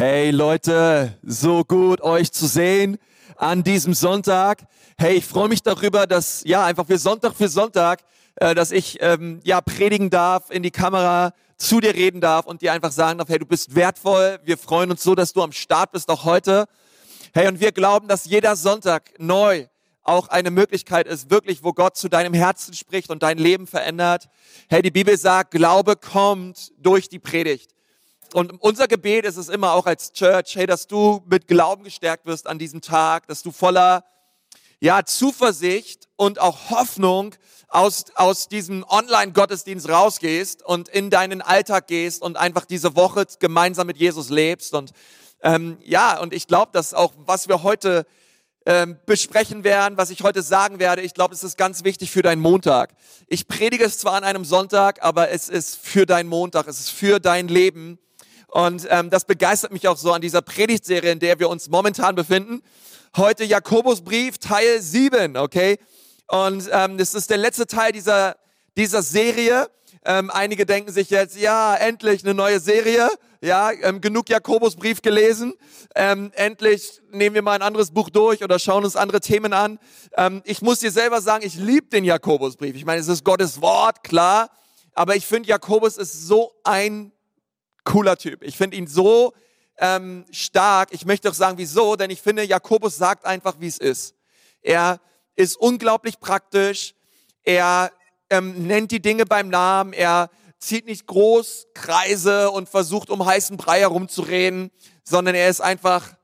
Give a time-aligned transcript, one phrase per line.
[0.00, 2.98] Hey Leute, so gut euch zu sehen
[3.34, 4.64] an diesem Sonntag.
[4.96, 8.04] Hey, ich freue mich darüber, dass ja einfach für Sonntag für Sonntag,
[8.36, 12.62] äh, dass ich ähm, ja predigen darf, in die Kamera zu dir reden darf und
[12.62, 14.38] dir einfach sagen darf, hey, du bist wertvoll.
[14.44, 16.66] Wir freuen uns so, dass du am Start bist auch heute.
[17.34, 19.66] Hey, und wir glauben, dass jeder Sonntag neu
[20.04, 24.28] auch eine Möglichkeit ist, wirklich, wo Gott zu deinem Herzen spricht und dein Leben verändert.
[24.68, 27.74] Hey, die Bibel sagt, Glaube kommt durch die Predigt.
[28.34, 32.26] Und unser Gebet ist es immer auch als Church, hey, dass du mit Glauben gestärkt
[32.26, 34.04] wirst an diesem Tag, dass du voller
[34.80, 37.34] ja, Zuversicht und auch Hoffnung
[37.68, 43.86] aus, aus diesem Online-Gottesdienst rausgehst und in deinen Alltag gehst und einfach diese Woche gemeinsam
[43.86, 44.74] mit Jesus lebst.
[44.74, 44.92] Und
[45.42, 48.06] ähm, ja, und ich glaube, dass auch, was wir heute
[48.66, 52.22] ähm, besprechen werden, was ich heute sagen werde, ich glaube, es ist ganz wichtig für
[52.22, 52.94] deinen Montag.
[53.26, 56.90] Ich predige es zwar an einem Sonntag, aber es ist für deinen Montag, es ist
[56.90, 57.98] für dein Leben.
[58.48, 62.14] Und ähm, das begeistert mich auch so an dieser Predigtserie, in der wir uns momentan
[62.14, 62.62] befinden.
[63.16, 65.78] Heute Jakobusbrief Teil 7, okay?
[66.28, 68.36] Und ähm, das ist der letzte Teil dieser,
[68.76, 69.68] dieser Serie.
[70.04, 73.08] Ähm, einige denken sich jetzt, ja, endlich eine neue Serie.
[73.40, 75.54] Ja, ähm, genug Jakobusbrief gelesen.
[75.94, 79.78] Ähm, endlich nehmen wir mal ein anderes Buch durch oder schauen uns andere Themen an.
[80.16, 82.74] Ähm, ich muss dir selber sagen, ich liebe den Jakobusbrief.
[82.74, 84.50] Ich meine, es ist Gottes Wort, klar.
[84.94, 87.12] Aber ich finde, Jakobus ist so ein
[87.88, 88.42] cooler Typ.
[88.42, 89.32] Ich finde ihn so
[89.78, 90.90] ähm, stark.
[90.92, 94.14] Ich möchte auch sagen, wieso, denn ich finde, Jakobus sagt einfach, wie es ist.
[94.60, 95.00] Er
[95.36, 96.94] ist unglaublich praktisch.
[97.44, 97.90] Er
[98.28, 99.94] ähm, nennt die Dinge beim Namen.
[99.94, 104.70] Er zieht nicht groß Kreise und versucht um heißen Brei herumzureden,
[105.02, 106.14] sondern er ist einfach,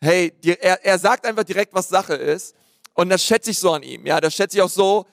[0.00, 2.54] hey, er, er sagt einfach direkt, was Sache ist.
[2.94, 4.06] Und das schätze ich so an ihm.
[4.06, 5.06] Ja, das schätze ich auch so,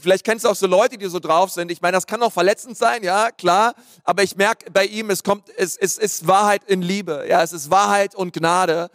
[0.00, 1.70] Vielleicht kennst du auch so Leute, die so drauf sind.
[1.70, 3.74] Ich meine, das kann auch verletzend sein, ja, klar.
[4.04, 7.26] Aber ich merke bei ihm, es kommt, es, es ist Wahrheit in Liebe.
[7.28, 8.90] Ja, es ist Wahrheit und Gnade.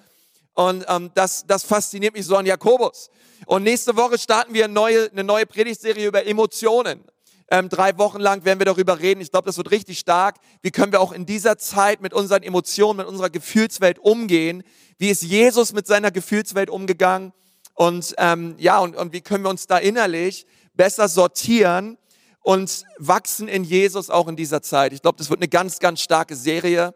[0.54, 3.12] Und ähm, das, das fasziniert mich so an Jakobus.
[3.46, 7.04] Und nächste Woche starten wir eine neue, eine neue Predigtserie über Emotionen.
[7.52, 9.22] Ähm, drei Wochen lang werden wir darüber reden.
[9.22, 10.38] Ich glaube, das wird richtig stark.
[10.64, 14.64] Wie können wir auch in dieser Zeit mit unseren Emotionen, mit unserer Gefühlswelt umgehen?
[14.98, 17.34] Wie ist Jesus mit seiner Gefühlswelt umgegangen?
[17.74, 21.98] Und ähm, ja, und, und wie können wir uns da innerlich besser sortieren
[22.42, 24.94] und wachsen in Jesus auch in dieser Zeit.
[24.94, 26.94] Ich glaube, das wird eine ganz, ganz starke Serie.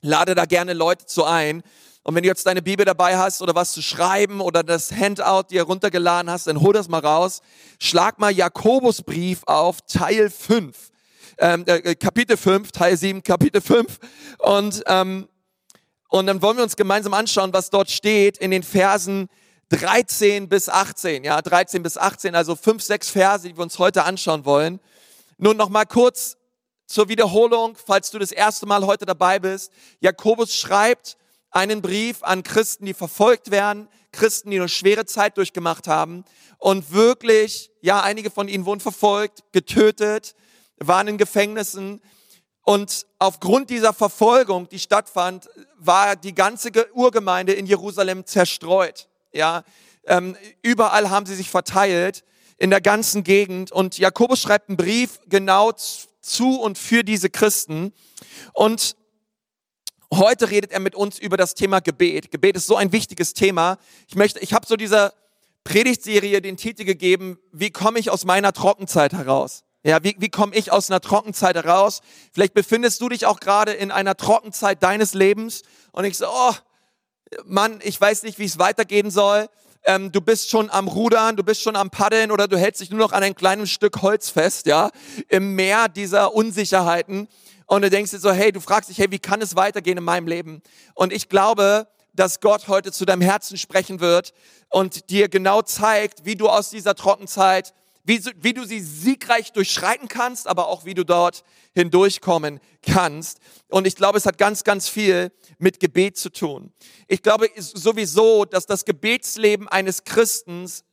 [0.00, 1.62] Lade da gerne Leute zu ein.
[2.04, 5.48] Und wenn du jetzt deine Bibel dabei hast oder was zu schreiben oder das Handout
[5.50, 7.42] dir runtergeladen hast, dann hol das mal raus.
[7.80, 10.90] Schlag mal Jakobusbrief auf, Teil 5.
[11.38, 13.98] Ähm, äh, Kapitel 5, Teil 7, Kapitel 5.
[14.38, 15.28] Und, ähm,
[16.08, 19.28] und dann wollen wir uns gemeinsam anschauen, was dort steht in den Versen
[19.70, 24.04] 13 bis 18, ja, 13 bis 18, also fünf, sechs Verse, die wir uns heute
[24.04, 24.80] anschauen wollen.
[25.36, 26.36] Nun noch mal kurz
[26.86, 29.72] zur Wiederholung, falls du das erste Mal heute dabei bist.
[30.00, 31.18] Jakobus schreibt
[31.50, 36.24] einen Brief an Christen, die verfolgt werden, Christen, die eine schwere Zeit durchgemacht haben
[36.56, 40.34] und wirklich, ja, einige von ihnen wurden verfolgt, getötet,
[40.78, 42.00] waren in Gefängnissen
[42.62, 49.08] und aufgrund dieser Verfolgung, die stattfand, war die ganze Urgemeinde in Jerusalem zerstreut.
[49.32, 49.64] Ja,
[50.04, 52.24] ähm, überall haben sie sich verteilt
[52.56, 53.72] in der ganzen Gegend.
[53.72, 55.72] Und Jakobus schreibt einen Brief genau
[56.20, 57.92] zu und für diese Christen.
[58.52, 58.96] Und
[60.12, 62.30] heute redet er mit uns über das Thema Gebet.
[62.30, 63.78] Gebet ist so ein wichtiges Thema.
[64.08, 65.12] Ich möchte, ich habe so dieser
[65.64, 69.64] Predigtserie den Titel gegeben, wie komme ich aus meiner Trockenzeit heraus?
[69.84, 72.00] Ja, wie, wie komme ich aus einer Trockenzeit heraus?
[72.32, 75.62] Vielleicht befindest du dich auch gerade in einer Trockenzeit deines Lebens
[75.92, 76.54] und ich so, oh,
[77.44, 79.48] Mann, ich weiß nicht, wie es weitergehen soll.
[79.84, 82.90] Ähm, du bist schon am Rudern, du bist schon am Paddeln oder du hältst dich
[82.90, 84.90] nur noch an einem kleinen Stück Holz fest, ja,
[85.28, 87.28] im Meer dieser Unsicherheiten.
[87.66, 90.04] Und du denkst dir so, hey, du fragst dich, hey, wie kann es weitergehen in
[90.04, 90.62] meinem Leben?
[90.94, 94.32] Und ich glaube, dass Gott heute zu deinem Herzen sprechen wird
[94.70, 97.74] und dir genau zeigt, wie du aus dieser Trockenzeit
[98.08, 103.38] wie, wie du sie siegreich durchschreiten kannst, aber auch wie du dort hindurchkommen kannst.
[103.68, 106.72] Und ich glaube, es hat ganz, ganz viel mit Gebet zu tun.
[107.06, 110.84] Ich glaube sowieso, dass das Gebetsleben eines Christens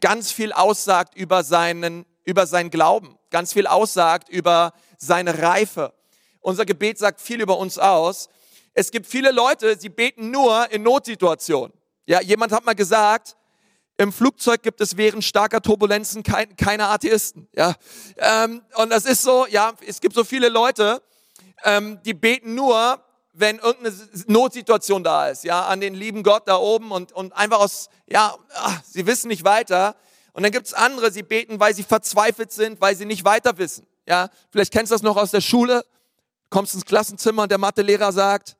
[0.00, 5.92] ganz viel aussagt über seinen, über seinen Glauben, ganz viel aussagt über seine Reife.
[6.40, 8.30] Unser Gebet sagt viel über uns aus.
[8.72, 11.76] Es gibt viele Leute, sie beten nur in Notsituationen.
[12.06, 13.36] Ja, jemand hat mal gesagt,
[13.96, 17.48] im Flugzeug gibt es während starker Turbulenzen kein, keine Atheisten.
[17.54, 17.74] Ja,
[18.16, 19.46] ähm, und das ist so.
[19.48, 21.02] Ja, es gibt so viele Leute,
[21.64, 23.00] ähm, die beten nur,
[23.32, 23.94] wenn irgendeine
[24.26, 25.44] Notsituation da ist.
[25.44, 29.28] Ja, an den lieben Gott da oben und und einfach aus ja, ach, sie wissen
[29.28, 29.96] nicht weiter.
[30.32, 33.56] Und dann gibt es andere, sie beten, weil sie verzweifelt sind, weil sie nicht weiter
[33.58, 33.86] wissen.
[34.06, 35.84] Ja, vielleicht kennst du das noch aus der Schule.
[36.50, 38.56] Kommst ins Klassenzimmer und der Mathelehrer sagt: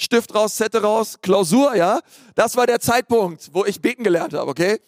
[0.00, 2.00] Stift raus, Zettel raus, Klausur, ja.
[2.36, 4.80] Das war der Zeitpunkt, wo ich beten gelernt habe, okay?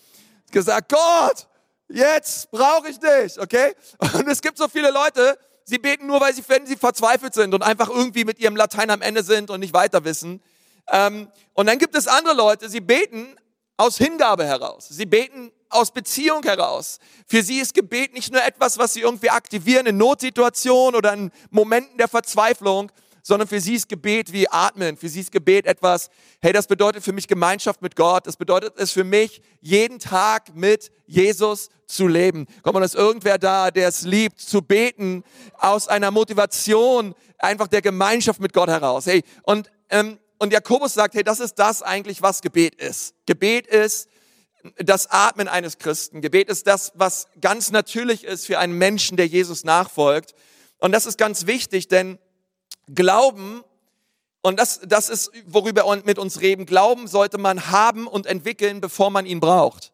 [0.53, 1.49] Gesagt, Gott,
[1.89, 3.75] jetzt brauche ich dich, okay?
[3.99, 7.53] Und es gibt so viele Leute, sie beten nur, weil sie, wenn sie verzweifelt sind
[7.55, 10.41] und einfach irgendwie mit ihrem Latein am Ende sind und nicht weiter wissen.
[10.89, 13.35] Ähm, und dann gibt es andere Leute, sie beten
[13.77, 14.89] aus Hingabe heraus.
[14.91, 16.99] Sie beten aus Beziehung heraus.
[17.27, 21.33] Für sie ist Gebet nicht nur etwas, was sie irgendwie aktivieren in Notsituationen oder in
[21.51, 22.93] Momenten der Verzweiflung,
[23.23, 24.97] sondern für sie ist Gebet wie Atmen.
[24.97, 28.27] Für sie ist Gebet etwas, hey, das bedeutet für mich Gemeinschaft mit Gott.
[28.27, 32.47] Das bedeutet es für mich, jeden Tag mit Jesus zu leben.
[32.63, 35.25] Kommt man, ist irgendwer da, der es liebt, zu beten,
[35.55, 39.07] aus einer Motivation einfach der Gemeinschaft mit Gott heraus.
[39.07, 43.15] Hey, und, ähm, und Jakobus sagt, hey, das ist das eigentlich, was Gebet ist.
[43.27, 44.09] Gebet ist
[44.77, 46.21] das Atmen eines Christen.
[46.21, 50.35] Gebet ist das, was ganz natürlich ist für einen Menschen, der Jesus nachfolgt.
[50.79, 52.19] Und das ist ganz wichtig, denn
[52.95, 53.63] Glauben,
[54.43, 58.81] und das, das ist, worüber wir mit uns reden, Glauben sollte man haben und entwickeln,
[58.81, 59.93] bevor man ihn braucht.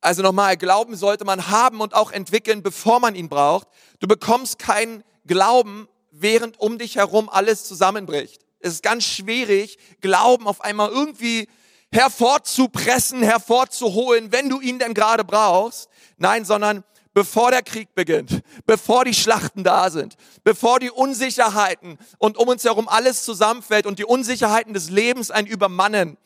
[0.00, 3.68] Also nochmal, Glauben sollte man haben und auch entwickeln, bevor man ihn braucht.
[4.00, 8.42] Du bekommst keinen Glauben, während um dich herum alles zusammenbricht.
[8.58, 11.48] Es ist ganz schwierig, Glauben auf einmal irgendwie
[11.92, 15.88] hervorzupressen, hervorzuholen, wenn du ihn denn gerade brauchst.
[16.16, 22.36] Nein, sondern bevor der Krieg beginnt, bevor die Schlachten da sind, bevor die Unsicherheiten und
[22.36, 26.16] um uns herum alles zusammenfällt und die Unsicherheiten des Lebens ein übermannen.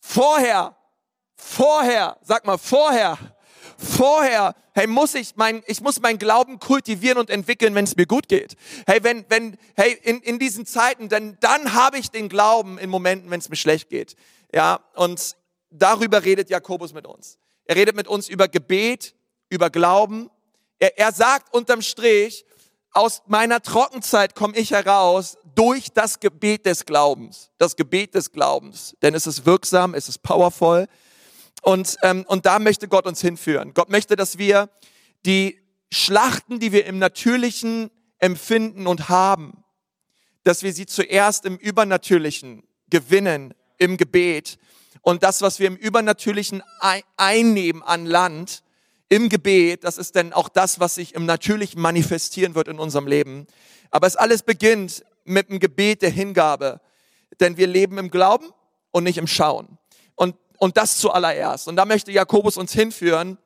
[0.00, 0.76] Vorher,
[1.34, 3.18] vorher, sag mal, vorher,
[3.76, 8.06] vorher, hey, muss ich mein, ich muss meinen Glauben kultivieren und entwickeln, wenn es mir
[8.06, 8.56] gut geht.
[8.86, 12.88] Hey, wenn, wenn, hey, in, in diesen Zeiten, denn dann habe ich den Glauben in
[12.88, 14.16] Momenten, wenn es mir schlecht geht.
[14.54, 15.36] Ja, und
[15.70, 17.38] darüber redet Jakobus mit uns.
[17.64, 19.15] Er redet mit uns über Gebet,
[19.48, 20.30] über Glauben.
[20.78, 22.44] Er, er sagt unterm Strich,
[22.92, 27.50] aus meiner Trockenzeit komme ich heraus durch das Gebet des Glaubens.
[27.58, 28.96] Das Gebet des Glaubens.
[29.02, 30.86] Denn es ist wirksam, es ist powerful.
[31.62, 33.74] Und, ähm, und da möchte Gott uns hinführen.
[33.74, 34.70] Gott möchte, dass wir
[35.26, 35.60] die
[35.90, 39.64] Schlachten, die wir im Natürlichen empfinden und haben,
[40.42, 44.58] dass wir sie zuerst im Übernatürlichen gewinnen, im Gebet.
[45.02, 46.62] Und das, was wir im Übernatürlichen
[47.16, 48.62] einnehmen an Land,
[49.08, 53.06] im Gebet, das ist dann auch das, was sich im Natürlichen manifestieren wird in unserem
[53.06, 53.46] Leben.
[53.90, 56.80] Aber es alles beginnt mit dem Gebet der Hingabe.
[57.40, 58.46] Denn wir leben im Glauben
[58.90, 59.78] und nicht im Schauen.
[60.14, 61.68] Und, und das zuallererst.
[61.68, 63.38] Und da möchte Jakobus uns hinführen.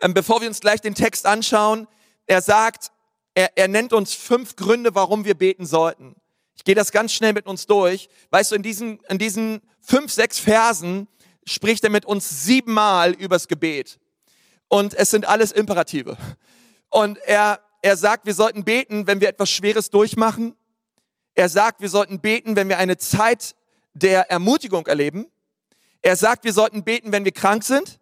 [0.00, 1.86] Ähm, bevor wir uns gleich den Text anschauen,
[2.26, 2.90] er sagt,
[3.34, 6.16] er, er nennt uns fünf Gründe, warum wir beten sollten.
[6.56, 8.08] Ich gehe das ganz schnell mit uns durch.
[8.30, 11.06] Weißt du, in diesen, in diesen fünf, sechs Versen
[11.46, 13.98] spricht er mit uns siebenmal übers Gebet.
[14.68, 16.16] Und es sind alles Imperative.
[16.90, 20.54] Und er, er sagt, wir sollten beten, wenn wir etwas Schweres durchmachen.
[21.34, 23.54] Er sagt, wir sollten beten, wenn wir eine Zeit
[23.94, 25.26] der Ermutigung erleben.
[26.02, 27.98] Er sagt, wir sollten beten, wenn wir krank sind.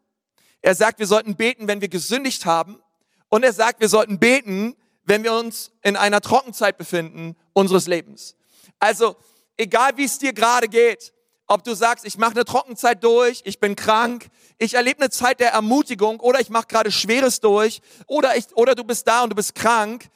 [0.60, 2.80] Er sagt, wir sollten beten, wenn wir gesündigt haben.
[3.28, 8.36] Und er sagt, wir sollten beten, wenn wir uns in einer Trockenzeit befinden unseres Lebens.
[8.78, 9.16] Also,
[9.56, 11.12] egal wie es dir gerade geht,
[11.46, 14.28] ob du sagst, ich mache eine Trockenzeit durch, ich bin krank,
[14.58, 18.74] ich erlebe eine Zeit der Ermutigung oder ich mache gerade Schweres durch oder, ich, oder
[18.74, 20.08] du bist da und du bist krank.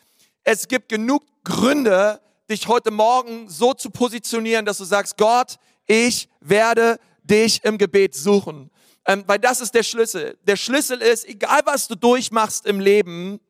[0.42, 5.56] Es gibt genug Gründe, dich heute Morgen so zu positionieren, dass du sagst, Gott,
[5.86, 8.70] ich werde dich im Gebet suchen.
[9.06, 10.36] Ähm, weil das ist der Schlüssel.
[10.42, 13.40] Der Schlüssel ist, egal was du durchmachst im Leben,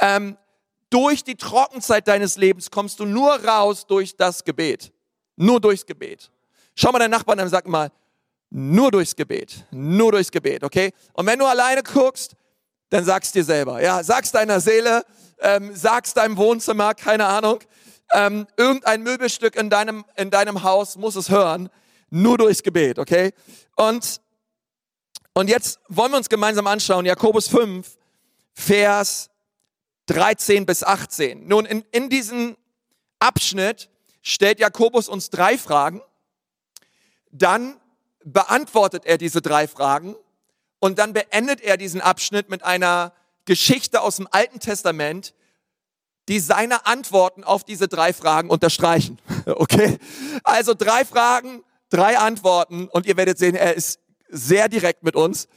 [0.00, 0.36] ähm,
[0.90, 4.92] durch die Trockenzeit deines Lebens kommst du nur raus durch das Gebet.
[5.36, 6.30] Nur durchs Gebet.
[6.80, 7.90] Schau mal deinen Nachbarn an und sag mal,
[8.50, 9.64] nur durchs Gebet.
[9.72, 10.92] Nur durchs Gebet, okay?
[11.12, 12.36] Und wenn du alleine guckst,
[12.90, 15.04] dann sagst dir selber, ja, sagst deiner Seele,
[15.40, 17.58] ähm, sagst deinem Wohnzimmer, keine Ahnung,
[18.12, 21.68] ähm, irgendein Möbelstück in deinem, in deinem Haus muss es hören,
[22.10, 23.32] nur durchs Gebet, okay?
[23.74, 24.20] Und,
[25.34, 27.98] und jetzt wollen wir uns gemeinsam anschauen, Jakobus 5,
[28.54, 29.30] Vers
[30.06, 31.48] 13 bis 18.
[31.48, 32.56] Nun, in, in diesem
[33.18, 33.90] Abschnitt
[34.22, 36.00] stellt Jakobus uns drei Fragen.
[37.30, 37.76] Dann
[38.24, 40.16] beantwortet er diese drei Fragen
[40.80, 43.12] und dann beendet er diesen Abschnitt mit einer
[43.44, 45.34] Geschichte aus dem Alten Testament,
[46.28, 49.18] die seine Antworten auf diese drei Fragen unterstreichen.
[49.46, 49.96] Okay?
[50.44, 55.48] Also drei Fragen, drei Antworten und ihr werdet sehen, er ist sehr direkt mit uns.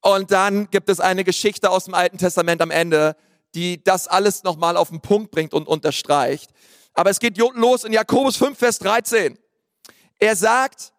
[0.00, 3.16] Und dann gibt es eine Geschichte aus dem Alten Testament am Ende,
[3.54, 6.52] die das alles nochmal auf den Punkt bringt und unterstreicht.
[6.94, 9.38] Aber es geht los in Jakobus 5, Vers 13.
[10.18, 10.93] Er sagt,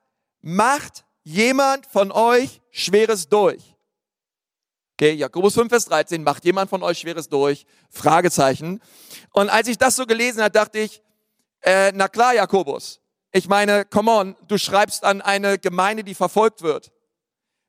[0.46, 3.76] macht jemand von euch Schweres durch?
[4.94, 7.66] Okay, Jakobus 5, Vers 13, macht jemand von euch Schweres durch?
[7.90, 8.80] Fragezeichen.
[9.32, 11.02] Und als ich das so gelesen habe, dachte ich,
[11.62, 16.62] äh, na klar, Jakobus, Ich meine, come on, du schreibst an eine Gemeinde, die verfolgt
[16.62, 16.94] wird.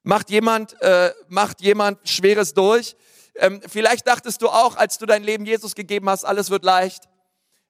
[0.04, 2.95] Macht jemand, äh, macht jemand Schweres durch?
[3.35, 7.09] Ähm, vielleicht dachtest du auch, als du dein Leben Jesus gegeben hast, alles wird leicht,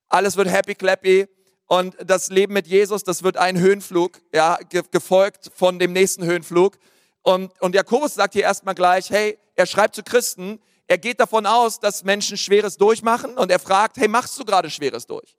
[0.08, 1.26] alles wird happy clappy
[1.66, 6.24] und das Leben mit Jesus, das wird ein Höhenflug, ja, ge gefolgt von dem nächsten
[6.24, 6.78] Höhenflug.
[7.22, 11.46] Und, und Jakobus sagt hier erstmal gleich, hey, er schreibt zu Christen, er geht davon
[11.46, 15.36] aus, dass Menschen Schweres durchmachen und er fragt, hey, machst du gerade Schweres durch?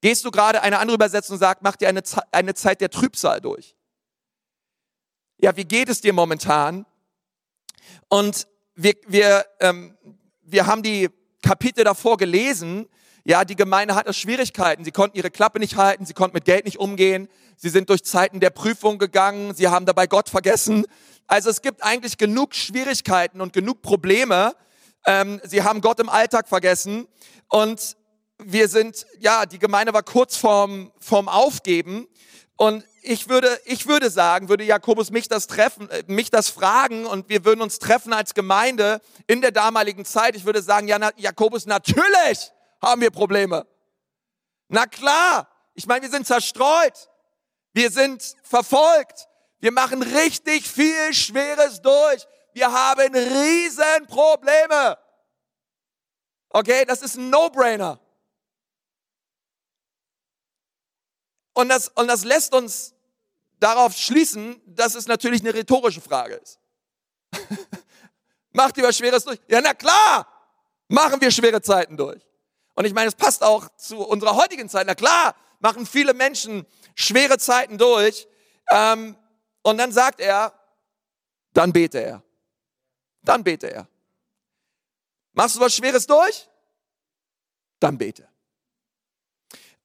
[0.00, 3.76] Gehst du gerade, eine andere Übersetzung sagt, mach dir eine, eine Zeit der Trübsal durch?
[5.38, 6.86] Ja, wie geht es dir momentan?
[8.08, 9.96] Und wir, wir, ähm,
[10.42, 11.08] wir haben die
[11.42, 12.88] Kapitel davor gelesen.
[13.28, 14.84] Ja, die Gemeinde hatte Schwierigkeiten.
[14.84, 17.28] Sie konnten ihre Klappe nicht halten, sie konnten mit Geld nicht umgehen.
[17.58, 20.86] Sie sind durch Zeiten der Prüfung gegangen, sie haben dabei Gott vergessen.
[21.26, 24.54] Also es gibt eigentlich genug Schwierigkeiten und genug Probleme.
[25.04, 27.06] Ähm, sie haben Gott im Alltag vergessen
[27.48, 27.98] und
[28.38, 32.08] wir sind, ja, die Gemeinde war kurz vorm, vorm Aufgeben
[32.56, 37.04] und ich würde, ich würde sagen, würde Jakobus mich das treffen, äh, mich das fragen
[37.04, 40.34] und wir würden uns treffen als Gemeinde in der damaligen Zeit.
[40.34, 43.66] Ich würde sagen, ja, na, Jakobus, natürlich haben wir Probleme.
[44.68, 45.48] Na klar.
[45.74, 47.08] Ich meine, wir sind zerstreut.
[47.72, 49.28] Wir sind verfolgt.
[49.60, 52.26] Wir machen richtig viel Schweres durch.
[52.52, 54.98] Wir haben riesen Probleme.
[56.50, 58.00] Okay, das ist ein No-Brainer.
[61.54, 62.94] Und das, und das lässt uns
[63.58, 66.58] darauf schließen, dass es natürlich eine rhetorische Frage ist.
[68.52, 69.40] Macht ihr was Schweres durch?
[69.48, 70.26] Ja, na klar,
[70.88, 72.27] machen wir schwere Zeiten durch.
[72.78, 74.86] Und ich meine, es passt auch zu unserer heutigen Zeit.
[74.86, 78.28] Na klar, machen viele Menschen schwere Zeiten durch.
[78.70, 79.16] Ähm,
[79.62, 80.52] und dann sagt er,
[81.54, 82.22] dann bete er.
[83.22, 83.88] Dann bete er.
[85.32, 86.48] Machst du was Schweres durch?
[87.80, 88.28] Dann bete.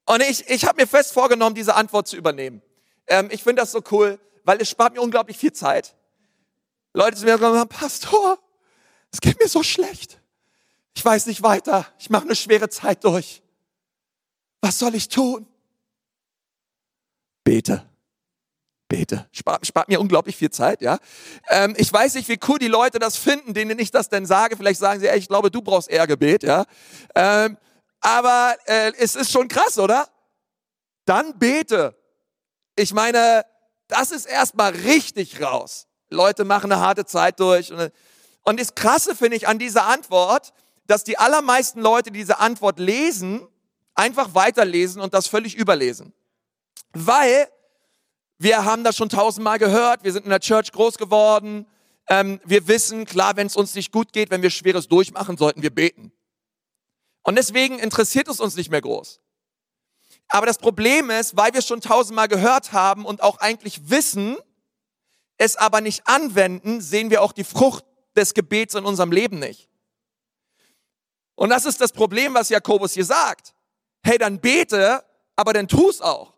[0.06, 2.62] Und ich, ich habe mir fest vorgenommen, diese Antwort zu übernehmen.
[3.08, 5.96] Ähm, ich finde das so cool, weil es spart mir unglaublich viel Zeit.
[6.94, 8.38] Leute zu mir sagen, Pastor,
[9.12, 10.20] es geht mir so schlecht.
[10.96, 11.88] Ich weiß nicht weiter.
[11.98, 13.42] Ich mache eine schwere Zeit durch.
[14.62, 15.48] Was soll ich tun?
[17.44, 17.86] Bete.
[18.88, 19.28] Bete.
[19.32, 21.00] Spart, spart mir unglaublich viel Zeit, ja.
[21.50, 24.56] Ähm, ich weiß nicht, wie cool die Leute das finden, denen ich das denn sage.
[24.56, 26.66] Vielleicht sagen sie, ey, ich glaube, du brauchst eher Gebet, ja.
[27.16, 27.58] Ähm,
[28.00, 30.08] aber äh, es ist schon krass, oder?
[31.06, 31.96] Dann bete.
[32.76, 33.46] Ich meine,
[33.88, 35.88] das ist erstmal richtig raus.
[36.10, 37.72] Leute machen eine harte Zeit durch.
[37.72, 37.92] Und,
[38.44, 40.54] und das Krasse finde ich an dieser Antwort,
[40.88, 43.48] dass die allermeisten Leute diese Antwort lesen,
[43.96, 46.14] einfach weiterlesen und das völlig überlesen.
[46.94, 47.48] Weil
[48.38, 51.66] wir haben das schon tausendmal gehört, wir sind in der Church groß geworden,
[52.08, 55.62] ähm, wir wissen, klar, wenn es uns nicht gut geht, wenn wir Schweres durchmachen, sollten
[55.62, 56.12] wir beten.
[57.24, 59.22] Und deswegen interessiert es uns nicht mehr groß.
[60.28, 64.38] Aber das Problem ist, weil wir es schon tausendmal gehört haben und auch eigentlich wissen,
[65.38, 67.86] es aber nicht anwenden, sehen wir auch die Frucht
[68.16, 69.70] des Gebets in unserem Leben nicht.
[71.36, 73.54] Und das ist das Problem, was Jakobus hier sagt.
[74.04, 75.04] Hey, dann bete,
[75.36, 76.34] aber dann tu es auch.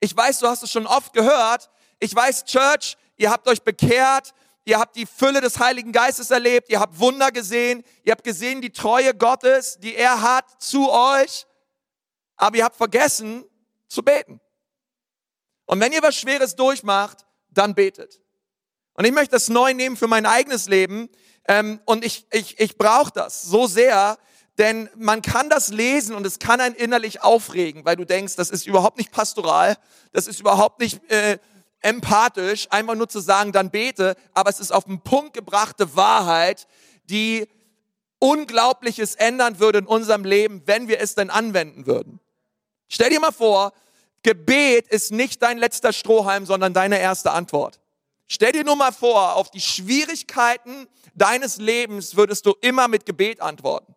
[0.00, 1.70] Ich weiß, du hast es schon oft gehört.
[1.98, 4.32] Ich weiß, Church, ihr habt euch bekehrt,
[4.64, 8.62] ihr habt die Fülle des Heiligen Geistes erlebt, ihr habt Wunder gesehen, ihr habt gesehen
[8.62, 11.46] die Treue Gottes, die er hat zu euch,
[12.36, 13.44] aber ihr habt vergessen
[13.88, 14.40] zu beten.
[15.66, 18.20] Und wenn ihr was Schweres durchmacht, dann betet.
[18.94, 21.10] Und ich möchte das neu nehmen für mein eigenes Leben
[21.46, 24.18] ähm, und ich, ich, ich brauche das so sehr,
[24.60, 28.50] denn man kann das lesen und es kann einen innerlich aufregen, weil du denkst, das
[28.50, 29.78] ist überhaupt nicht pastoral,
[30.12, 31.38] das ist überhaupt nicht äh,
[31.80, 36.66] empathisch, einfach nur zu sagen, dann bete, aber es ist auf den Punkt gebrachte Wahrheit,
[37.04, 37.48] die
[38.18, 42.20] Unglaubliches ändern würde in unserem Leben, wenn wir es denn anwenden würden.
[42.86, 43.72] Stell dir mal vor,
[44.22, 47.80] Gebet ist nicht dein letzter Strohhalm, sondern deine erste Antwort.
[48.28, 53.40] Stell dir nur mal vor, auf die Schwierigkeiten deines Lebens würdest du immer mit Gebet
[53.40, 53.94] antworten.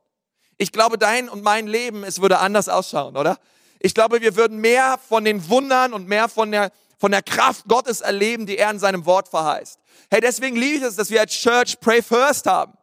[0.63, 3.38] Ich glaube, dein und mein Leben, es würde anders ausschauen, oder?
[3.79, 6.72] Ich glaube, wir würden mehr von den Wundern und mehr von der
[7.03, 9.77] von der Kraft Gottes erleben, die er in seinem Wort verheißt.
[10.10, 12.77] Hey, deswegen liebe ich es, dass wir als Church Pray First haben.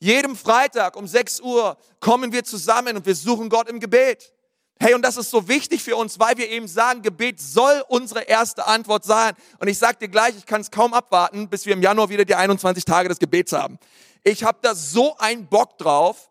[0.00, 4.32] Jedem Freitag um 6 Uhr kommen wir zusammen und wir suchen Gott im Gebet.
[4.80, 8.22] Hey, und das ist so wichtig für uns, weil wir eben sagen, Gebet soll unsere
[8.22, 9.34] erste Antwort sein.
[9.60, 12.24] Und ich sag dir gleich, ich kann es kaum abwarten, bis wir im Januar wieder
[12.24, 13.78] die 21 Tage des Gebets haben.
[14.24, 16.29] Ich habe da so einen Bock drauf.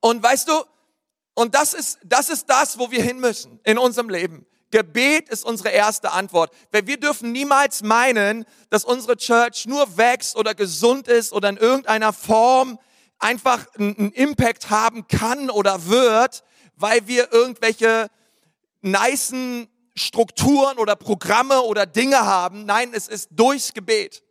[0.00, 0.52] Und weißt du,
[1.34, 4.46] und das ist, das ist das, wo wir hin müssen in unserem Leben.
[4.70, 6.52] Gebet ist unsere erste Antwort.
[6.72, 11.56] Weil wir dürfen niemals meinen, dass unsere Church nur wächst oder gesund ist oder in
[11.56, 12.78] irgendeiner Form
[13.18, 16.44] einfach einen Impact haben kann oder wird,
[16.76, 18.08] weil wir irgendwelche
[18.80, 22.64] nicen Strukturen oder Programme oder Dinge haben.
[22.66, 24.22] Nein, es ist durchs Gebet.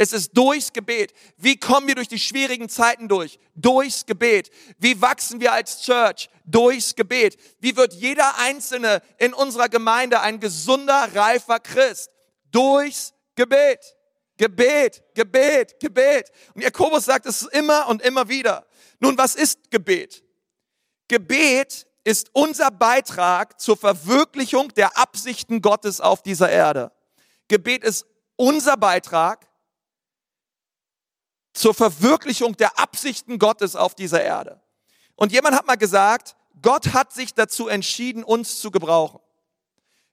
[0.00, 1.12] Es ist durchs Gebet.
[1.36, 3.40] Wie kommen wir durch die schwierigen Zeiten durch?
[3.56, 4.48] Durchs Gebet.
[4.78, 6.30] Wie wachsen wir als Church?
[6.44, 7.36] Durchs Gebet.
[7.58, 12.10] Wie wird jeder Einzelne in unserer Gemeinde ein gesunder, reifer Christ?
[12.52, 13.96] Durchs Gebet.
[14.36, 16.30] Gebet, Gebet, Gebet.
[16.54, 18.66] Und Jakobus sagt es immer und immer wieder.
[19.00, 20.22] Nun, was ist Gebet?
[21.08, 26.92] Gebet ist unser Beitrag zur Verwirklichung der Absichten Gottes auf dieser Erde.
[27.48, 29.47] Gebet ist unser Beitrag
[31.58, 34.60] zur Verwirklichung der Absichten Gottes auf dieser Erde.
[35.16, 39.20] Und jemand hat mal gesagt, Gott hat sich dazu entschieden, uns zu gebrauchen.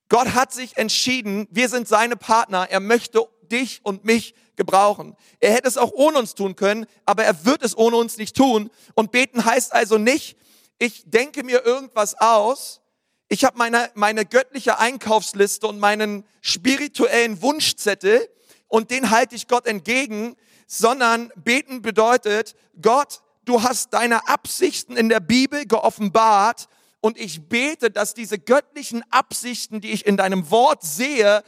[0.09, 5.15] Gott hat sich entschieden, wir sind seine Partner, er möchte dich und mich gebrauchen.
[5.39, 8.35] Er hätte es auch ohne uns tun können, aber er wird es ohne uns nicht
[8.35, 8.71] tun.
[8.95, 10.37] Und beten heißt also nicht,
[10.79, 12.81] ich denke mir irgendwas aus,
[13.27, 18.29] ich habe meine, meine göttliche Einkaufsliste und meinen spirituellen Wunschzettel
[18.67, 20.35] und den halte ich Gott entgegen,
[20.67, 26.67] sondern beten bedeutet, Gott, du hast deine Absichten in der Bibel geoffenbart
[27.01, 31.43] und ich bete, dass diese göttlichen Absichten, die ich in deinem Wort sehe,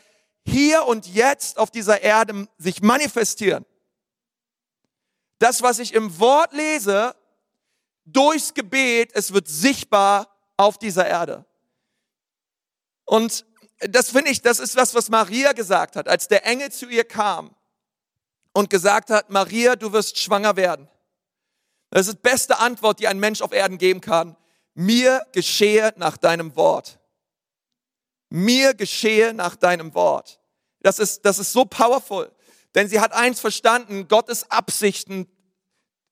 [0.46, 3.66] hier und jetzt auf dieser Erde sich manifestieren.
[5.40, 7.16] Das, was ich im Wort lese,
[8.06, 11.46] durchs Gebet, es wird sichtbar auf dieser Erde.
[13.06, 13.46] Und
[13.80, 17.04] das finde ich, das ist was, was Maria gesagt hat, als der Engel zu ihr
[17.04, 17.57] kam
[18.58, 20.88] und gesagt hat, Maria, du wirst schwanger werden.
[21.92, 24.36] Das ist die beste Antwort, die ein Mensch auf Erden geben kann.
[24.74, 26.98] Mir geschehe nach deinem Wort.
[28.30, 30.40] Mir geschehe nach deinem Wort.
[30.82, 32.32] Das ist, das ist so powerful.
[32.74, 35.28] Denn sie hat eins verstanden, Gottes Absichten,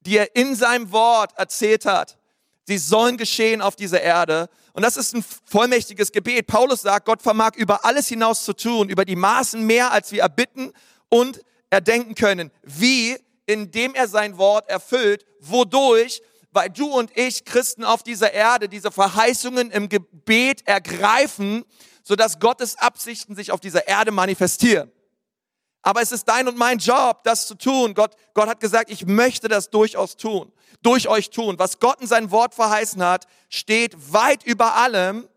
[0.02, 2.20] die er in seinem Wort erzählt hat,
[2.68, 4.50] sie sollen geschehen auf dieser Erde.
[4.74, 6.46] Und das ist ein vollmächtiges Gebet.
[6.46, 10.22] Paulus sagt, Gott vermag über alles hinaus zu tun, über die Maßen mehr, als wir
[10.22, 10.74] erbitten
[11.10, 11.42] und
[11.76, 12.52] erdenken können.
[12.64, 13.18] Wie?
[13.46, 15.26] Indem er sein Wort erfüllt.
[15.40, 16.22] Wodurch?
[16.52, 21.66] Weil du und ich, Christen auf dieser Erde, diese Verheißungen im Gebet ergreifen,
[22.02, 24.90] sodass Gottes Absichten sich auf dieser Erde manifestieren.
[25.82, 27.94] Aber es ist dein und mein Job, das zu tun.
[27.94, 31.60] Gott, Gott hat gesagt, ich möchte das durchaus tun, durch euch tun.
[31.60, 35.28] Was Gott in sein Wort verheißen hat, steht weit über allem,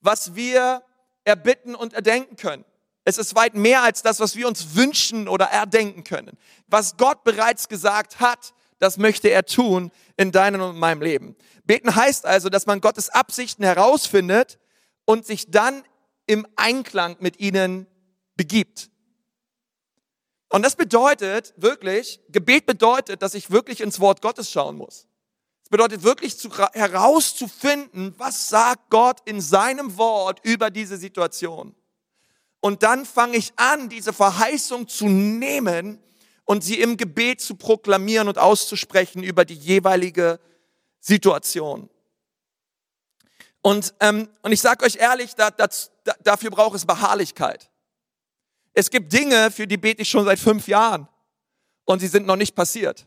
[0.00, 0.82] was wir
[1.24, 2.64] erbitten und erdenken können.
[3.08, 6.36] Es ist weit mehr als das, was wir uns wünschen oder erdenken können.
[6.66, 11.36] Was Gott bereits gesagt hat, das möchte er tun in deinem und meinem Leben.
[11.62, 14.58] Beten heißt also, dass man Gottes Absichten herausfindet
[15.04, 15.84] und sich dann
[16.26, 17.86] im Einklang mit ihnen
[18.34, 18.90] begibt.
[20.48, 25.06] Und das bedeutet wirklich, Gebet bedeutet, dass ich wirklich ins Wort Gottes schauen muss.
[25.62, 31.76] Es bedeutet wirklich zu, herauszufinden, was sagt Gott in seinem Wort über diese Situation.
[32.66, 36.02] Und dann fange ich an, diese Verheißung zu nehmen
[36.44, 40.40] und sie im Gebet zu proklamieren und auszusprechen über die jeweilige
[40.98, 41.88] Situation.
[43.62, 45.68] Und, ähm, und ich sage euch ehrlich, da, da,
[46.24, 47.70] dafür braucht es Beharrlichkeit.
[48.72, 51.06] Es gibt Dinge, für die bete ich schon seit fünf Jahren
[51.84, 53.06] und sie sind noch nicht passiert.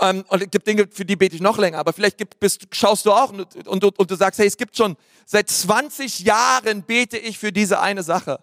[0.00, 2.66] Ähm, und es gibt Dinge, für die bete ich noch länger, aber vielleicht gibt, bist,
[2.72, 6.82] schaust du auch und, und, und du sagst, hey, es gibt schon seit 20 Jahren
[6.84, 8.42] bete ich für diese eine Sache.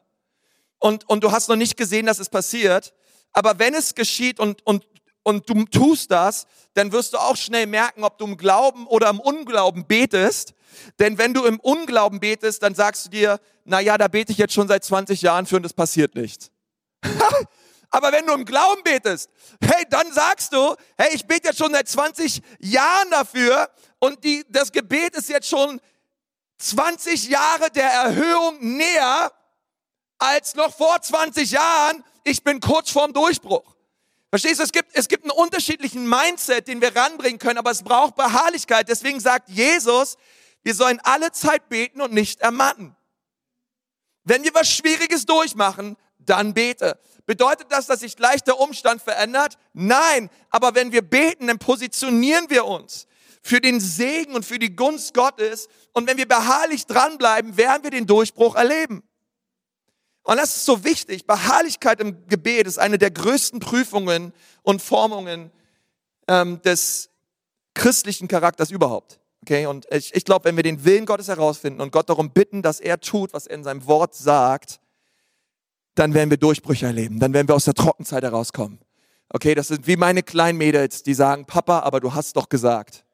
[0.79, 2.93] Und, und du hast noch nicht gesehen, dass es passiert.
[3.31, 4.85] Aber wenn es geschieht und, und,
[5.23, 9.09] und du tust das, dann wirst du auch schnell merken, ob du im Glauben oder
[9.09, 10.53] im Unglauben betest.
[10.99, 14.37] Denn wenn du im Unglauben betest, dann sagst du dir, na ja, da bete ich
[14.37, 16.51] jetzt schon seit 20 Jahren für und es passiert nichts.
[17.95, 19.29] Aber wenn du im Glauben betest,
[19.61, 24.43] hey, dann sagst du, hey, ich bete jetzt schon seit 20 Jahren dafür und die,
[24.49, 25.79] das Gebet ist jetzt schon
[26.57, 29.31] 20 Jahre der Erhöhung näher
[30.17, 32.03] als noch vor 20 Jahren.
[32.25, 33.77] Ich bin kurz vorm Durchbruch.
[34.29, 37.81] Verstehst du, es gibt, es gibt einen unterschiedlichen Mindset, den wir ranbringen können, aber es
[37.81, 38.89] braucht Beharrlichkeit.
[38.89, 40.17] Deswegen sagt Jesus,
[40.63, 42.93] wir sollen alle Zeit beten und nicht ermatten.
[44.25, 46.99] Wenn wir was Schwieriges durchmachen, dann bete.
[47.25, 49.57] Bedeutet das, dass sich gleich der Umstand verändert?
[49.73, 53.07] Nein, aber wenn wir beten, dann positionieren wir uns
[53.41, 55.67] für den Segen und für die Gunst Gottes.
[55.93, 59.03] Und wenn wir beharrlich dranbleiben, werden wir den Durchbruch erleben.
[60.23, 61.27] Und das ist so wichtig.
[61.27, 64.33] Beharrlichkeit im Gebet ist eine der größten Prüfungen
[64.63, 65.51] und Formungen
[66.27, 67.09] ähm, des
[67.75, 69.19] christlichen Charakters überhaupt.
[69.43, 72.63] Okay, und ich, ich glaube, wenn wir den Willen Gottes herausfinden und Gott darum bitten,
[72.63, 74.79] dass er tut, was er in seinem Wort sagt,
[75.95, 77.19] dann werden wir Durchbrüche erleben.
[77.19, 78.79] Dann werden wir aus der Trockenzeit herauskommen.
[79.29, 83.05] Okay, das sind wie meine kleinen Mädels, die sagen, Papa, aber du hast doch gesagt.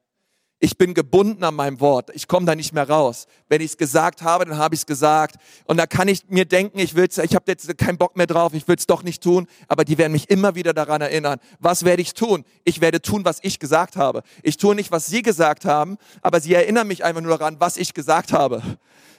[0.64, 2.12] Ich bin gebunden an meinem Wort.
[2.14, 3.26] Ich komme da nicht mehr raus.
[3.50, 5.38] Wenn ich es gesagt habe, dann habe ich es gesagt.
[5.66, 8.54] Und da kann ich mir denken, ich will's, ich habe jetzt keinen Bock mehr drauf,
[8.54, 9.48] ich will es doch nicht tun.
[9.68, 11.40] Aber die werden mich immer wieder daran erinnern.
[11.60, 12.46] Was werde ich tun?
[12.64, 14.22] Ich werde tun, was ich gesagt habe.
[14.44, 17.78] Ich tue nicht, was sie gesagt haben, aber sie erinnern mich einfach nur daran, was
[17.78, 18.62] ich gesagt habe.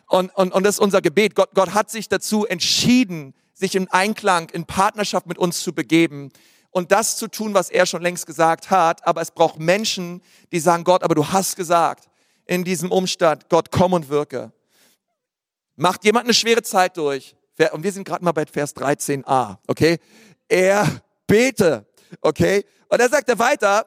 [0.06, 1.34] Und, und, und das ist unser Gebet.
[1.34, 6.30] Gott, Gott hat sich dazu entschieden, sich in Einklang, in Partnerschaft mit uns zu begeben
[6.70, 9.06] und das zu tun, was er schon längst gesagt hat.
[9.06, 10.20] Aber es braucht Menschen,
[10.50, 12.08] die sagen, Gott, aber du hast gesagt,
[12.44, 14.52] in diesem Umstand, Gott, komm und wirke.
[15.76, 17.36] Macht jemand eine schwere Zeit durch.
[17.72, 19.98] Und wir sind gerade mal bei Vers 13a, okay?
[20.48, 21.86] Er bete,
[22.20, 22.64] okay?
[22.88, 23.86] Und dann sagt er weiter,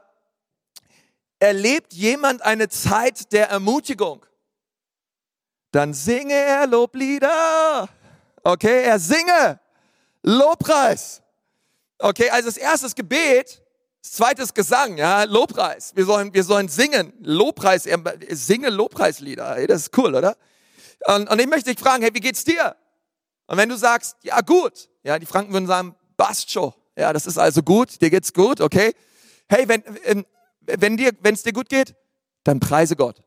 [1.38, 4.26] erlebt jemand eine Zeit der Ermutigung,
[5.72, 7.90] dann singe er Loblieder.
[8.44, 9.60] Okay, er singe
[10.26, 11.22] Lobpreis.
[12.00, 13.62] Okay, also das erste ist Gebet,
[14.02, 15.96] das zweite ist Gesang, ja, Lobpreis.
[15.96, 17.88] Wir sollen, wir sollen singen, Lobpreis,
[18.30, 19.56] singe Lobpreislieder.
[19.56, 20.36] Hey, das ist cool, oder?
[21.06, 22.76] Und, und ich möchte dich fragen, hey, wie geht's dir?
[23.46, 27.38] Und wenn du sagst, ja gut, ja, die Franken würden sagen, Bastcho, ja, das ist
[27.38, 28.96] also gut, dir geht's gut, okay?
[29.48, 29.84] Hey, wenn,
[30.62, 31.96] wenn dir, wenn es dir gut geht,
[32.44, 33.22] dann preise Gott.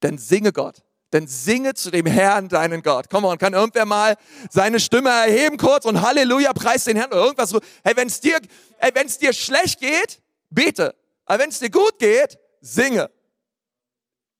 [0.00, 0.85] Dann singe Gott
[1.16, 3.06] dann singe zu dem Herrn, deinen Gott.
[3.10, 4.16] Komm on, kann irgendwer mal
[4.50, 7.60] seine Stimme erheben kurz und Halleluja, preis den Herrn oder irgendwas so.
[7.82, 8.38] Hey, wenn es dir,
[8.78, 10.94] hey, wenn dir schlecht geht, bete.
[11.24, 13.10] Aber wenn es dir gut geht, singe.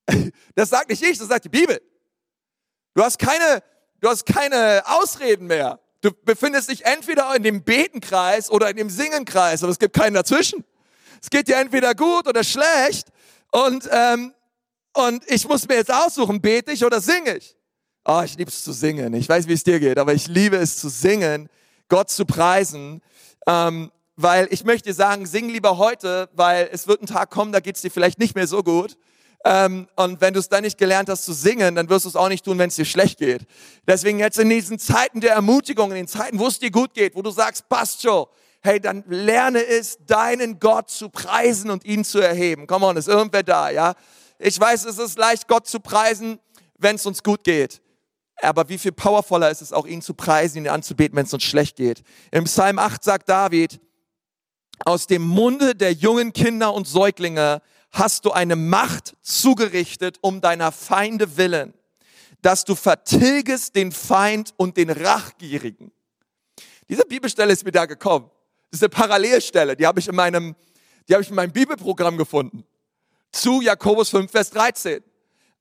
[0.55, 1.79] Das sagt nicht ich, das sagt die Bibel.
[2.95, 3.61] Du hast keine,
[3.99, 5.79] du hast keine Ausreden mehr.
[6.01, 10.15] Du befindest dich entweder in dem Betenkreis oder in dem Singenkreis, aber es gibt keinen
[10.15, 10.63] dazwischen.
[11.21, 13.09] Es geht dir entweder gut oder schlecht
[13.51, 14.33] und ähm,
[14.93, 17.55] und ich muss mir jetzt aussuchen, bete ich oder singe ich?
[18.05, 19.13] Oh, ich liebe es zu singen.
[19.13, 21.49] Ich weiß, wie es dir geht, aber ich liebe es zu singen,
[21.89, 23.01] Gott zu preisen.
[23.47, 27.59] Ähm, weil ich möchte sagen, sing lieber heute, weil es wird ein Tag kommen, da
[27.59, 28.97] geht es dir vielleicht nicht mehr so gut.
[29.45, 32.15] Ähm, und wenn du es dann nicht gelernt hast zu singen, dann wirst du es
[32.15, 33.45] auch nicht tun, wenn es dir schlecht geht.
[33.85, 37.15] Deswegen jetzt in diesen Zeiten der Ermutigung, in den Zeiten, wo es dir gut geht,
[37.15, 38.25] wo du sagst, passt schon,
[38.61, 42.65] hey, dann lerne es, deinen Gott zu preisen und ihn zu erheben.
[42.67, 43.93] Come on, ist irgendwer da, ja?
[44.39, 46.39] Ich weiß, es ist leicht, Gott zu preisen,
[46.77, 47.81] wenn es uns gut geht.
[48.41, 51.43] Aber wie viel powervoller ist es auch, ihn zu preisen, ihn anzubeten, wenn es uns
[51.43, 52.03] schlecht geht.
[52.31, 53.79] Im Psalm 8 sagt David,
[54.85, 60.71] aus dem Munde der jungen Kinder und Säuglinge hast du eine Macht zugerichtet um deiner
[60.71, 61.73] Feinde willen,
[62.43, 65.91] dass du vertilgest den Feind und den Rachgierigen.
[66.89, 68.29] Diese Bibelstelle ist mir da gekommen.
[68.69, 70.55] Das ist eine Parallelstelle, die habe ich in meinem,
[71.09, 72.63] die habe ich in meinem Bibelprogramm gefunden
[73.37, 75.03] zu Jakobus 5, Vers 13.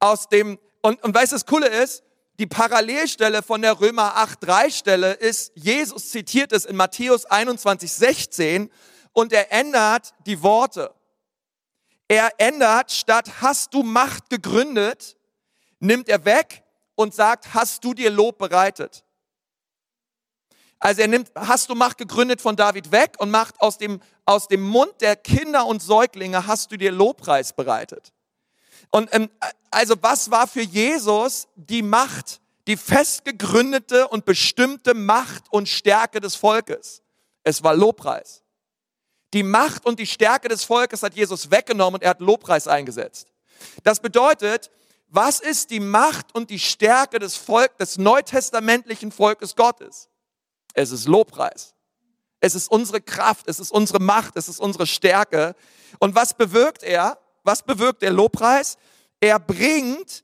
[0.01, 2.03] Aus dem, und, und weißt du, das Coole ist,
[2.39, 7.91] die Parallelstelle von der Römer 8, 3 Stelle ist, Jesus zitiert es in Matthäus 21,
[7.91, 8.71] 16
[9.13, 10.95] und er ändert die Worte.
[12.09, 15.17] Er ändert statt hast du Macht gegründet,
[15.81, 16.63] nimmt er weg
[16.95, 19.06] und sagt, hast du dir Lob bereitet.
[20.87, 24.47] Also er nimmt, hast du Macht gegründet von David weg und macht aus dem, aus
[24.47, 28.13] dem Mund der Kinder und Säuglinge hast du dir Lobpreis bereitet.
[28.91, 29.29] Und ähm,
[29.73, 36.37] also was war für Jesus die Macht, die festgegründete und bestimmte Macht und Stärke des
[36.37, 37.03] Volkes?
[37.43, 38.45] Es war Lobpreis.
[39.35, 43.33] Die Macht und die Stärke des Volkes hat Jesus weggenommen und er hat Lobpreis eingesetzt.
[43.83, 44.71] Das bedeutet,
[45.09, 50.11] was ist die Macht und die Stärke des Volk, des neutestamentlichen Volkes Gottes?
[50.77, 51.75] Es ist Lobpreis.
[52.41, 55.57] Es ist unsere Kraft, es ist unsere Macht, es ist unsere Stärke.
[55.99, 57.19] Und was bewirkt er?
[57.43, 58.77] Was bewirkt der Lobpreis?
[59.19, 60.23] Er bringt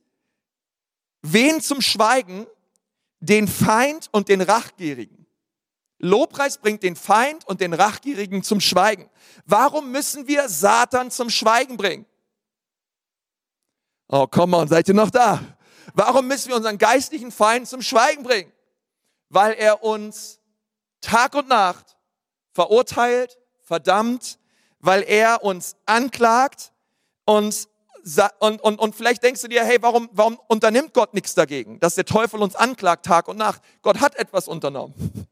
[1.22, 2.46] wen zum Schweigen?
[3.20, 5.26] Den Feind und den Rachgierigen.
[5.98, 9.08] Lobpreis bringt den Feind und den Rachgierigen zum Schweigen.
[9.46, 12.04] Warum müssen wir Satan zum Schweigen bringen?
[14.08, 15.40] Oh, komm on, seid ihr noch da?
[15.94, 18.52] Warum müssen wir unseren geistlichen Feind zum Schweigen bringen?
[19.28, 20.41] Weil er uns
[21.02, 21.96] Tag und Nacht
[22.52, 24.38] verurteilt, verdammt,
[24.80, 26.72] weil er uns anklagt
[27.24, 27.68] und,
[28.40, 31.94] und, und, und vielleicht denkst du dir, hey, warum, warum unternimmt Gott nichts dagegen, dass
[31.94, 33.62] der Teufel uns anklagt Tag und Nacht?
[33.82, 35.28] Gott hat etwas unternommen.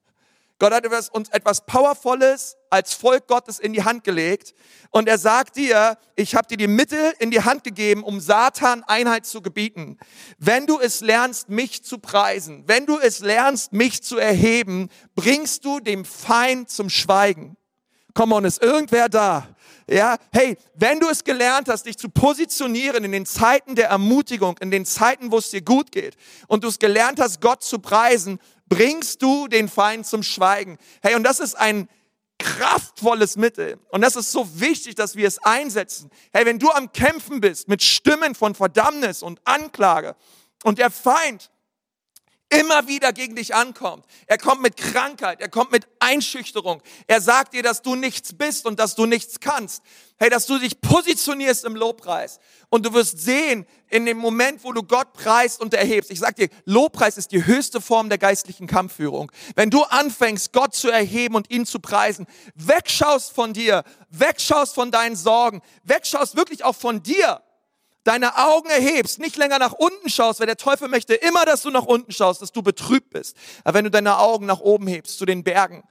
[0.61, 4.55] Gott hat uns etwas Powervolles als Volk Gottes in die Hand gelegt
[4.91, 8.85] und er sagt dir, ich habe dir die Mittel in die Hand gegeben, um Satan
[8.85, 9.97] Einheit zu gebieten.
[10.37, 15.65] Wenn du es lernst, mich zu preisen, wenn du es lernst, mich zu erheben, bringst
[15.65, 17.57] du dem Feind zum Schweigen.
[18.13, 19.49] Komm on, ist irgendwer da?
[19.89, 24.59] Ja, hey, wenn du es gelernt hast, dich zu positionieren in den Zeiten der Ermutigung,
[24.59, 26.17] in den Zeiten, wo es dir gut geht,
[26.49, 28.39] und du es gelernt hast, Gott zu preisen,
[28.71, 30.79] bringst du den Feind zum Schweigen.
[31.03, 31.91] Hey, und das ist ein
[32.39, 33.79] kraftvolles Mittel.
[33.91, 36.11] Und das ist so wichtig, dass wir es einsetzen.
[36.33, 40.17] Hey, wenn du am Kämpfen bist mit Stimmen von Verdammnis und Anklage
[40.65, 41.51] und der Feind
[42.51, 44.05] immer wieder gegen dich ankommt.
[44.27, 46.83] Er kommt mit Krankheit, er kommt mit Einschüchterung.
[47.07, 49.83] Er sagt dir, dass du nichts bist und dass du nichts kannst.
[50.19, 52.41] Hey, dass du dich positionierst im Lobpreis.
[52.69, 56.11] Und du wirst sehen, in dem Moment, wo du Gott preist und erhebst.
[56.11, 59.33] Ich sag dir, Lobpreis ist die höchste Form der geistlichen Kampfführung.
[59.55, 64.91] Wenn du anfängst, Gott zu erheben und ihn zu preisen, wegschaust von dir, wegschaust von
[64.91, 67.43] deinen Sorgen, wegschaust wirklich auch von dir,
[68.05, 71.71] deine Augen erhebst, nicht länger nach unten schaust, weil der Teufel möchte immer, dass du
[71.71, 73.37] nach unten schaust, dass du betrübt bist.
[73.65, 75.83] Aber wenn du deine Augen nach oben hebst, zu den Bergen,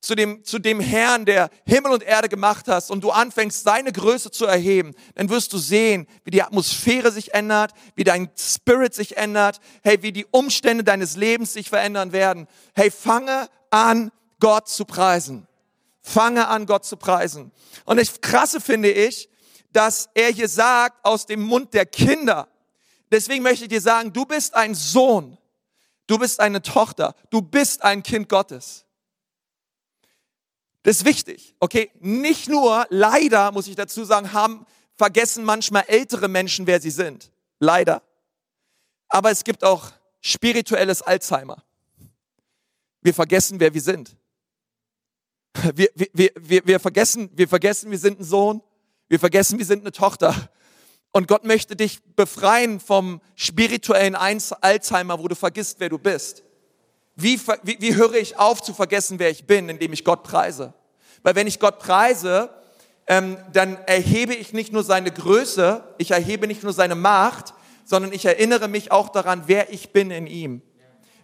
[0.00, 3.92] zu dem, zu dem Herrn, der Himmel und Erde gemacht hast und du anfängst, seine
[3.92, 8.94] Größe zu erheben, dann wirst du sehen, wie die Atmosphäre sich ändert, wie dein Spirit
[8.94, 12.48] sich ändert, hey, wie die Umstände deines Lebens sich verändern werden.
[12.74, 15.46] Hey, fange an, Gott zu preisen.
[16.00, 17.52] Fange an, Gott zu preisen.
[17.84, 19.28] Und das Krasse finde ich,
[19.72, 22.48] dass er hier sagt aus dem Mund der Kinder.
[23.10, 25.38] Deswegen möchte ich dir sagen, du bist ein Sohn,
[26.06, 28.84] du bist eine Tochter, du bist ein Kind Gottes.
[30.82, 31.90] Das ist wichtig, okay?
[32.00, 37.30] Nicht nur, leider muss ich dazu sagen, haben vergessen manchmal ältere Menschen, wer sie sind.
[37.58, 38.02] Leider.
[39.08, 41.62] Aber es gibt auch spirituelles Alzheimer.
[43.00, 44.16] Wir vergessen, wer wir sind.
[45.74, 48.62] Wir, wir, wir, wir, vergessen, wir vergessen, wir sind ein Sohn.
[49.12, 50.34] Wir vergessen, wir sind eine Tochter.
[51.10, 56.42] Und Gott möchte dich befreien vom spirituellen Alzheimer, wo du vergisst, wer du bist.
[57.14, 60.72] Wie, wie, wie höre ich auf zu vergessen, wer ich bin, indem ich Gott preise?
[61.22, 62.48] Weil wenn ich Gott preise,
[63.06, 67.52] ähm, dann erhebe ich nicht nur seine Größe, ich erhebe nicht nur seine Macht,
[67.84, 70.62] sondern ich erinnere mich auch daran, wer ich bin in ihm.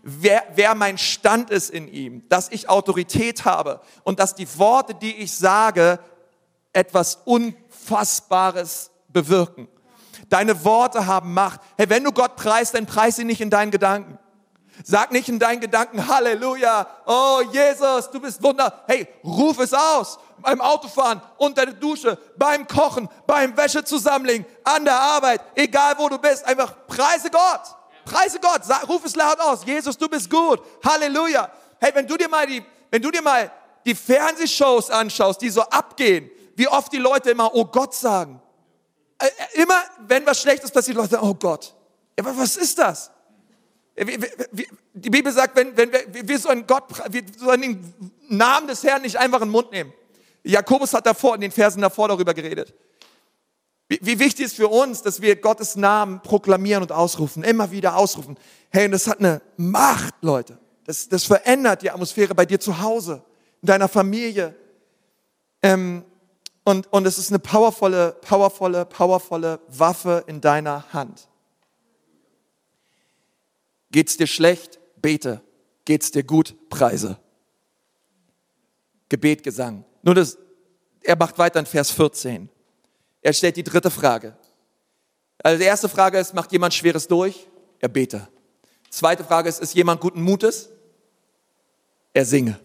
[0.03, 4.94] Wer, wer mein Stand ist in ihm, dass ich Autorität habe und dass die Worte,
[4.94, 5.98] die ich sage,
[6.72, 7.55] etwas un
[7.88, 9.68] Unfassbares bewirken.
[10.29, 11.61] Deine Worte haben Macht.
[11.77, 14.18] Hey, wenn du Gott preist, dann preis ihn nicht in deinen Gedanken.
[14.85, 18.85] Sag nicht in deinen Gedanken, Halleluja, oh Jesus, du bist Wunder.
[18.87, 20.18] Hey, ruf es aus.
[20.38, 26.09] Beim Autofahren, unter der Dusche, beim Kochen, beim Wäsche zusammenlegen, an der Arbeit, egal wo
[26.09, 27.62] du bist, einfach preise Gott.
[28.05, 28.64] Preise Gott.
[28.64, 29.64] Sag, ruf es laut aus.
[29.64, 30.61] Jesus, du bist gut.
[30.85, 31.51] Halleluja.
[31.81, 33.51] Hey, wenn du dir mal die, wenn du dir mal
[33.85, 38.42] die Fernsehshows anschaust, die so abgehen, wie oft die Leute immer, oh Gott sagen.
[39.18, 41.75] Äh, äh, immer, wenn was Schlechtes passiert, Leute sagen, oh Gott.
[42.18, 43.12] Aber was ist das?
[43.97, 47.94] Die Bibel sagt, wenn, wenn wir, wir sollen Gott, wir sollen den
[48.29, 49.92] Namen des Herrn nicht einfach in den Mund nehmen.
[50.42, 52.75] Jakobus hat davor, in den Versen davor darüber geredet.
[53.88, 57.97] Wie, wie wichtig ist für uns, dass wir Gottes Namen proklamieren und ausrufen, immer wieder
[57.97, 58.37] ausrufen.
[58.71, 60.59] Hey, und das hat eine Macht, Leute.
[60.85, 63.23] Das, das verändert die Atmosphäre bei dir zu Hause,
[63.62, 64.55] in deiner Familie.
[65.62, 66.05] Ähm,
[66.68, 71.26] und, und es ist eine powervolle, powervolle, powervolle Waffe in deiner Hand.
[73.90, 74.78] Geht's dir schlecht?
[75.00, 75.40] Bete.
[75.87, 76.54] Geht's dir gut?
[76.68, 77.16] Preise.
[79.09, 79.83] Gebet, Gesang.
[80.02, 80.37] Nur das,
[81.00, 82.50] er macht weiter in Vers 14.
[83.22, 84.37] Er stellt die dritte Frage.
[85.42, 87.46] Also die erste Frage ist, macht jemand Schweres durch?
[87.78, 88.28] Er bete.
[88.90, 90.68] Zweite Frage ist, ist jemand guten Mutes?
[92.12, 92.61] Er singe.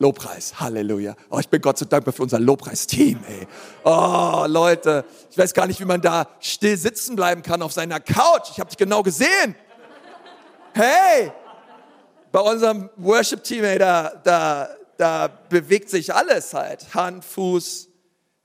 [0.00, 1.14] Lobpreis, Halleluja.
[1.28, 3.46] Oh, ich bin Gott so dankbar für unser Lobpreisteam, ey.
[3.84, 8.00] Oh, Leute, ich weiß gar nicht, wie man da still sitzen bleiben kann auf seiner
[8.00, 8.48] Couch.
[8.50, 9.54] Ich habe dich genau gesehen.
[10.72, 11.30] Hey,
[12.32, 16.94] bei unserem Worship-Team, ey, da, da, da bewegt sich alles halt.
[16.94, 17.88] Hand, Fuß,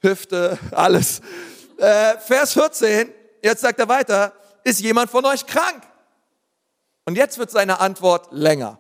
[0.02, 1.22] Hüfte, alles.
[1.78, 3.10] Äh, Vers 14,
[3.42, 4.34] jetzt sagt er weiter,
[4.66, 5.84] ist jemand von euch krank?
[7.06, 8.78] Und jetzt wird seine Antwort länger.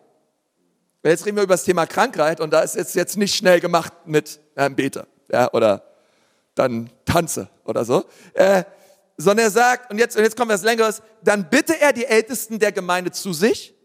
[1.09, 3.93] Jetzt reden wir über das Thema Krankheit und da ist es jetzt nicht schnell gemacht
[4.05, 5.83] mit einem Beter ja, oder
[6.55, 8.63] dann tanze oder so, äh,
[9.17, 12.59] sondern er sagt, und jetzt, und jetzt kommt was Längeres, dann bitte er die Ältesten
[12.59, 13.75] der Gemeinde zu sich,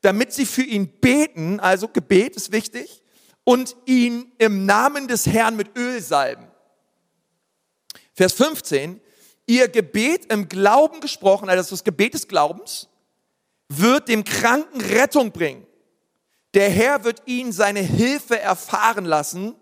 [0.00, 3.02] damit sie für ihn beten, also Gebet ist wichtig,
[3.44, 6.46] und ihn im Namen des Herrn mit Öl salben.
[8.14, 9.00] Vers 15,
[9.46, 12.88] ihr Gebet im Glauben gesprochen, also das Gebet des Glaubens,
[13.68, 15.66] wird dem Kranken Rettung bringen.
[16.54, 19.54] Der Herr wird ihn seine Hilfe erfahren lassen.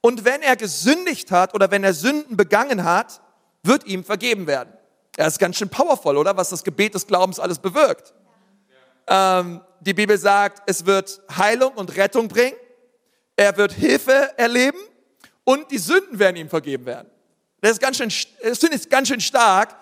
[0.00, 3.20] Und wenn er gesündigt hat oder wenn er Sünden begangen hat,
[3.62, 4.72] wird ihm vergeben werden.
[5.16, 6.36] Er ist ganz schön powerful, oder?
[6.36, 8.12] Was das Gebet des Glaubens alles bewirkt.
[9.06, 12.56] Ähm, die Bibel sagt, es wird Heilung und Rettung bringen.
[13.36, 14.78] Er wird Hilfe erleben
[15.44, 17.08] und die Sünden werden ihm vergeben werden.
[17.60, 19.76] Das ist ganz schön, das ich ganz schön stark.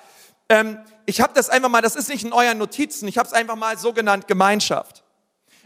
[0.49, 3.33] Ähm, ich habe das einfach mal, das ist nicht in euren Notizen, ich habe es
[3.33, 5.02] einfach mal so genannt Gemeinschaft.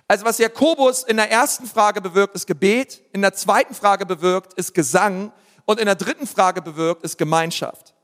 [0.08, 4.54] Also was Jakobus in der ersten Frage bewirkt, ist Gebet, in der zweiten Frage bewirkt,
[4.54, 5.32] ist Gesang
[5.64, 7.94] und in der dritten Frage bewirkt, ist Gemeinschaft.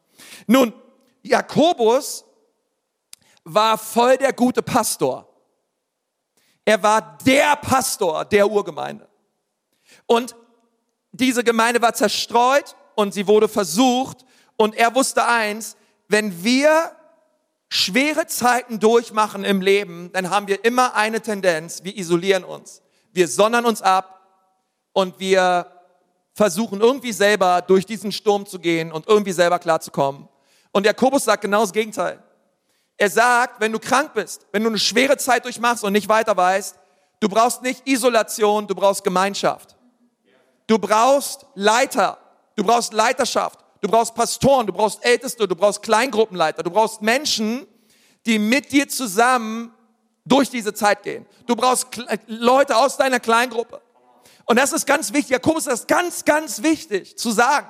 [0.46, 0.72] Nun,
[1.22, 2.24] Jakobus
[3.44, 5.28] war voll der gute Pastor.
[6.64, 9.08] Er war der Pastor der Urgemeinde.
[10.06, 10.34] Und
[11.12, 14.24] diese Gemeinde war zerstreut und sie wurde versucht.
[14.56, 15.76] Und er wusste eins,
[16.08, 16.92] wenn wir
[17.72, 22.82] schwere Zeiten durchmachen im Leben, dann haben wir immer eine Tendenz, wir isolieren uns.
[23.12, 24.28] Wir sondern uns ab
[24.92, 25.72] und wir
[26.34, 30.28] versuchen irgendwie selber durch diesen Sturm zu gehen und irgendwie selber klarzukommen.
[30.72, 32.22] Und Jakobus sagt genau das Gegenteil.
[32.98, 36.36] Er sagt, wenn du krank bist, wenn du eine schwere Zeit durchmachst und nicht weiter
[36.36, 36.76] weißt,
[37.20, 39.76] du brauchst nicht Isolation, du brauchst Gemeinschaft.
[40.66, 42.18] Du brauchst Leiter,
[42.54, 47.66] du brauchst Leiterschaft, du brauchst Pastoren, du brauchst Älteste, du brauchst Kleingruppenleiter, du brauchst Menschen,
[48.24, 49.74] die mit dir zusammen
[50.24, 51.26] durch diese Zeit gehen.
[51.46, 51.88] Du brauchst
[52.26, 53.82] Leute aus deiner Kleingruppe.
[54.46, 55.30] Und das ist ganz wichtig.
[55.30, 57.66] Jakobus ist ganz, ganz wichtig zu sagen.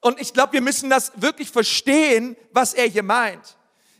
[0.00, 3.58] Und ich glaube, wir müssen das wirklich verstehen, was er hier meint.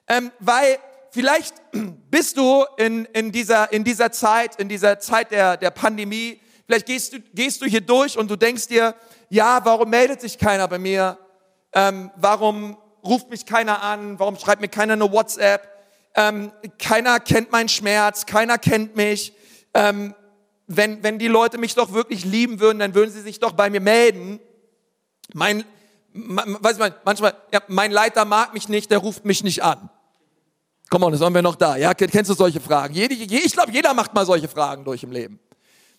[0.09, 0.79] Ähm, weil
[1.11, 1.55] vielleicht
[2.11, 6.87] bist du in, in, dieser, in dieser Zeit, in dieser Zeit der, der Pandemie, vielleicht
[6.87, 8.95] gehst du, gehst du hier durch und du denkst dir,
[9.31, 11.17] ja, warum meldet sich keiner bei mir?
[11.73, 14.19] Ähm, warum ruft mich keiner an?
[14.19, 15.69] Warum schreibt mir keiner eine WhatsApp?
[16.17, 19.33] Ähm, keiner kennt meinen Schmerz, keiner kennt mich.
[19.73, 20.15] Ähm,
[20.67, 23.71] wenn, wenn die Leute mich doch wirklich lieben würden, dann würden sie sich doch bei
[23.71, 24.41] mir melden.
[25.33, 25.65] Mein,
[26.13, 29.91] weiß man, manchmal, ja, mein Leiter mag mich nicht, der ruft mich nicht an.
[30.91, 31.77] Komm on, haben wir noch da.
[31.77, 32.95] Ja, kennst du solche Fragen?
[32.95, 35.39] Jede, ich glaube, jeder macht mal solche Fragen durch im Leben.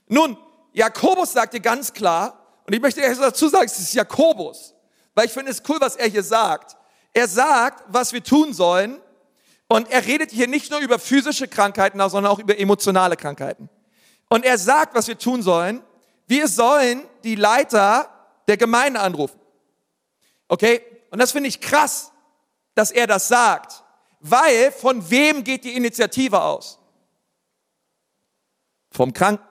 [0.10, 0.36] Nun,
[0.74, 2.40] Jakobus sagte ganz klar,
[2.72, 4.74] und ich möchte erst dazu sagen, es ist Jakobus,
[5.14, 6.78] weil ich finde es cool, was er hier sagt.
[7.12, 9.02] Er sagt, was wir tun sollen,
[9.68, 13.70] und er redet hier nicht nur über physische Krankheiten, sondern auch über emotionale Krankheiten.
[14.30, 15.84] Und er sagt, was wir tun sollen.
[16.28, 18.10] Wir sollen die Leiter
[18.48, 19.38] der Gemeinde anrufen.
[20.48, 20.82] Okay?
[21.10, 22.14] Und das finde ich krass,
[22.74, 23.84] dass er das sagt.
[24.22, 26.80] Weil von wem geht die Initiative aus?
[28.92, 29.51] Vom Kranken.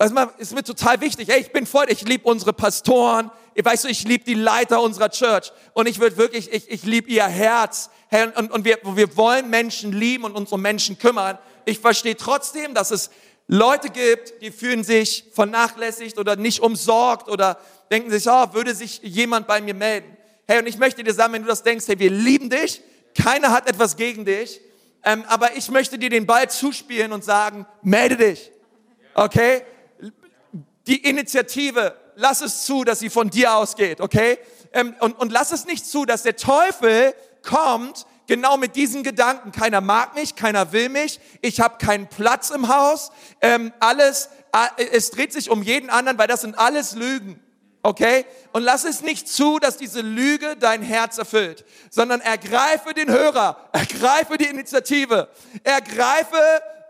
[0.00, 1.28] Das ist mir total wichtig.
[1.28, 3.30] Hey, ich bin voll, ich liebe unsere Pastoren.
[3.54, 5.52] Weißt du, ich liebe die Leiter unserer Church.
[5.74, 7.90] Und ich würde wirklich, ich, ich liebe ihr Herz.
[8.08, 11.36] Hey, und, und wir, wir wollen Menschen lieben und uns um Menschen kümmern.
[11.66, 13.10] Ich verstehe trotzdem, dass es
[13.46, 17.58] Leute gibt, die fühlen sich vernachlässigt oder nicht umsorgt oder
[17.90, 20.16] denken sich, oh, würde sich jemand bei mir melden.
[20.48, 22.80] Hey, und ich möchte dir sagen, wenn du das denkst, hey, wir lieben dich,
[23.14, 24.62] keiner hat etwas gegen dich,
[25.04, 28.50] ähm, aber ich möchte dir den Ball zuspielen und sagen, melde dich.
[29.12, 29.62] Okay?
[30.86, 34.38] Die Initiative, lass es zu, dass sie von dir ausgeht, okay?
[34.72, 39.52] Ähm, und, und lass es nicht zu, dass der Teufel kommt, genau mit diesen Gedanken.
[39.52, 44.30] Keiner mag mich, keiner will mich, ich habe keinen Platz im Haus, ähm, alles,
[44.92, 47.42] es dreht sich um jeden anderen, weil das sind alles Lügen.
[47.82, 48.26] Okay?
[48.52, 53.68] Und lass es nicht zu, dass diese Lüge dein Herz erfüllt, sondern ergreife den Hörer,
[53.72, 55.28] ergreife die Initiative,
[55.64, 56.36] ergreife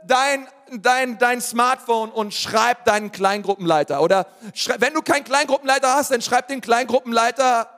[0.06, 4.02] dein, dein, dein Smartphone und schreib deinen Kleingruppenleiter.
[4.02, 4.26] Oder
[4.78, 7.68] wenn du keinen Kleingruppenleiter hast, dann schreib den Kleingruppenleiter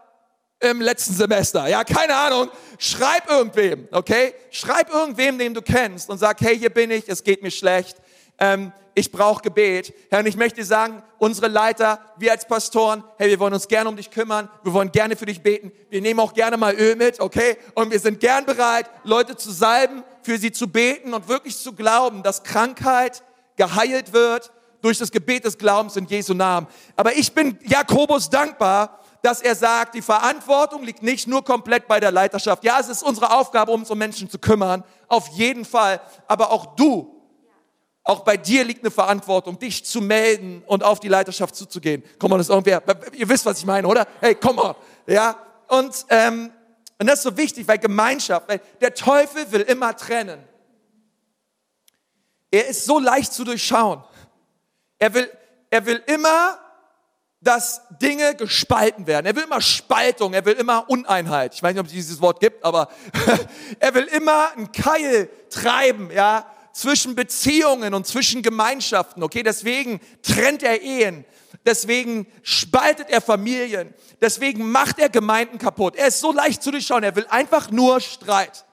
[0.61, 1.67] im letzten Semester.
[1.67, 2.49] Ja, keine Ahnung.
[2.79, 4.35] Schreib irgendwem, okay?
[4.51, 7.97] Schreib irgendwem, den du kennst und sag, hey, hier bin ich, es geht mir schlecht.
[8.39, 9.95] Ähm, ich brauche Gebet.
[10.11, 13.89] Herr, und ich möchte sagen, unsere Leiter, wir als Pastoren, hey, wir wollen uns gerne
[13.89, 16.97] um dich kümmern, wir wollen gerne für dich beten, wir nehmen auch gerne mal Öl
[16.97, 17.57] mit, okay?
[17.75, 21.73] Und wir sind gern bereit, Leute zu salben, für sie zu beten und wirklich zu
[21.73, 23.23] glauben, dass Krankheit
[23.57, 26.67] geheilt wird durch das Gebet des Glaubens in Jesu Namen.
[26.97, 32.01] Aber ich bin Jakobus dankbar, dass er sagt, die Verantwortung liegt nicht nur komplett bei
[32.01, 32.65] der Leiterschaft.
[32.65, 36.01] Ja, es ist unsere Aufgabe, um uns um Menschen zu kümmern, auf jeden Fall.
[36.27, 37.23] Aber auch du
[38.05, 42.03] auch bei dir liegt eine Verantwortung, dich zu melden und auf die Leiterschaft zuzugehen.
[42.19, 42.83] Komm mal, das ist irgendwer.
[43.13, 44.07] Ihr wisst, was ich meine, oder?
[44.21, 44.75] Hey, komm mal.
[45.07, 45.37] Ja.
[45.69, 46.51] Und, ähm,
[46.99, 50.43] und das ist so wichtig, weil Gemeinschaft, weil der Teufel will immer trennen.
[52.51, 54.05] Er ist so leicht zu durchschauen.
[54.99, 55.31] Er will,
[55.71, 56.59] er will immer,
[57.41, 59.27] dass Dinge gespalten werden.
[59.27, 61.55] Er will immer Spaltung, er will immer Uneinheit.
[61.55, 62.89] Ich weiß nicht, ob es dieses Wort gibt, aber
[63.81, 69.23] er will immer einen Keil treiben, ja, zwischen Beziehungen und zwischen Gemeinschaften.
[69.23, 71.25] Okay, deswegen trennt er Ehen.
[71.65, 73.95] Deswegen spaltet er Familien.
[74.21, 75.97] Deswegen macht er Gemeinden kaputt.
[75.97, 77.05] Er ist so leicht zu durchschauen.
[77.05, 78.65] Er will einfach nur Streit.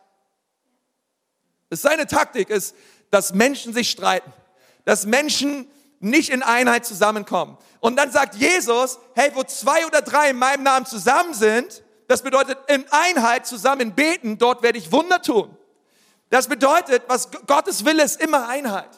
[1.70, 2.76] Seine Taktik ist,
[3.12, 4.32] dass Menschen sich streiten.
[4.86, 5.68] Dass Menschen
[6.00, 7.58] nicht in Einheit zusammenkommen.
[7.80, 12.24] Und dann sagt Jesus, hey, wo zwei oder drei in meinem Namen zusammen sind, das
[12.24, 15.56] bedeutet in Einheit zusammen beten, dort werde ich Wunder tun.
[16.30, 18.90] Das bedeutet, was Gottes Wille ist immer Einheit.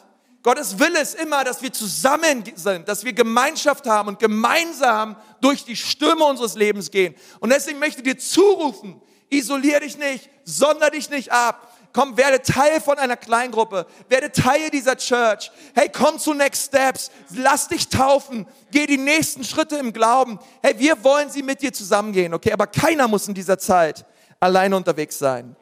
[0.42, 5.64] Gottes Wille ist immer, dass wir zusammen sind, dass wir Gemeinschaft haben und gemeinsam durch
[5.64, 7.14] die Stürme unseres Lebens gehen.
[7.38, 11.68] Und deswegen möchte ich dir zurufen, isolier dich nicht, sonder dich nicht ab.
[11.92, 15.52] Komm, werde Teil von einer Kleingruppe, werde Teil dieser Church.
[15.74, 20.40] Hey, komm zu Next Steps, lass dich taufen, geh die nächsten Schritte im Glauben.
[20.62, 22.52] Hey, wir wollen sie mit dir zusammengehen, okay?
[22.52, 24.06] Aber keiner muss in dieser Zeit
[24.40, 25.54] alleine unterwegs sein,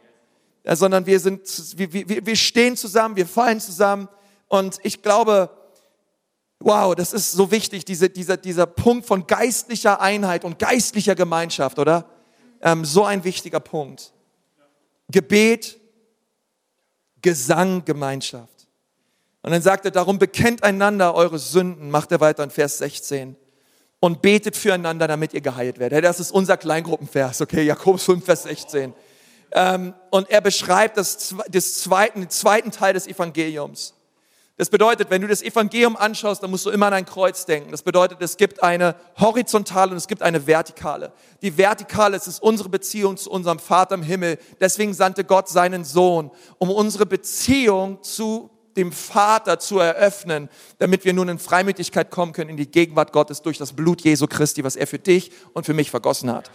[0.64, 1.42] sondern wir sind,
[1.76, 4.08] wir, wir, wir stehen zusammen, wir fallen zusammen
[4.50, 5.48] und ich glaube,
[6.58, 11.78] wow, das ist so wichtig, diese, dieser, dieser Punkt von geistlicher Einheit und geistlicher Gemeinschaft,
[11.78, 12.10] oder?
[12.60, 14.12] Ähm, so ein wichtiger Punkt.
[15.08, 15.78] Gebet,
[17.22, 18.66] Gesang, Gemeinschaft.
[19.42, 23.36] Und dann sagt er, darum bekennt einander eure Sünden, macht er weiter in Vers 16
[24.00, 26.02] und betet füreinander, damit ihr geheilt werdet.
[26.02, 28.94] Das ist unser Kleingruppenvers, okay, Jakobus 5, Vers 16.
[29.52, 33.94] Ähm, und er beschreibt das, das zweiten, den zweiten Teil des Evangeliums.
[34.60, 37.70] Das bedeutet, wenn du das Evangelium anschaust, dann musst du immer an ein Kreuz denken.
[37.70, 41.14] Das bedeutet, es gibt eine horizontale und es gibt eine vertikale.
[41.40, 44.36] Die vertikale ist, ist unsere Beziehung zu unserem Vater im Himmel.
[44.60, 51.14] Deswegen sandte Gott seinen Sohn, um unsere Beziehung zu dem Vater zu eröffnen, damit wir
[51.14, 54.76] nun in Freimütigkeit kommen können in die Gegenwart Gottes durch das Blut Jesu Christi, was
[54.76, 56.50] er für dich und für mich vergossen hat.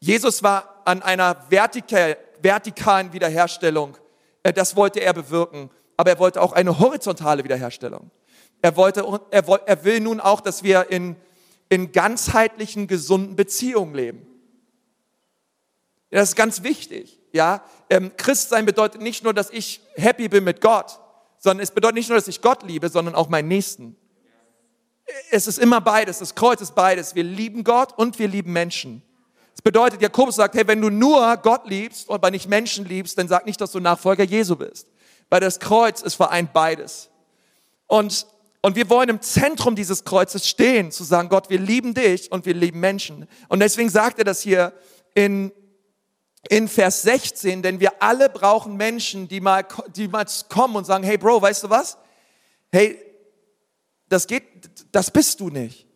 [0.00, 3.96] Jesus war an einer vertikalen Wiederherstellung.
[4.42, 8.10] Äh, das wollte er bewirken aber er wollte auch eine horizontale Wiederherstellung.
[8.62, 11.16] Er, wollte, er, er will nun auch, dass wir in,
[11.68, 14.26] in ganzheitlichen, gesunden Beziehungen leben.
[16.10, 17.20] Das ist ganz wichtig.
[17.32, 17.62] Ja?
[17.90, 20.98] Ähm, Christsein bedeutet nicht nur, dass ich happy bin mit Gott,
[21.38, 23.96] sondern es bedeutet nicht nur, dass ich Gott liebe, sondern auch meinen Nächsten.
[25.30, 27.14] Es ist immer beides, das Kreuz ist beides.
[27.14, 29.02] Wir lieben Gott und wir lieben Menschen.
[29.52, 33.16] Das bedeutet, Jakobus sagt, hey, wenn du nur Gott liebst und aber nicht Menschen liebst,
[33.16, 34.88] dann sag nicht, dass du Nachfolger Jesu bist.
[35.28, 37.10] Weil das Kreuz, es vereint beides.
[37.86, 38.26] Und,
[38.62, 42.46] und wir wollen im Zentrum dieses Kreuzes stehen, zu sagen, Gott, wir lieben dich und
[42.46, 43.26] wir lieben Menschen.
[43.48, 44.72] Und deswegen sagt er das hier
[45.14, 45.52] in,
[46.48, 51.04] in Vers 16, denn wir alle brauchen Menschen, die mal, die mal kommen und sagen,
[51.04, 51.98] hey Bro, weißt du was?
[52.70, 52.98] Hey,
[54.08, 54.44] das geht,
[54.92, 55.86] das bist du nicht.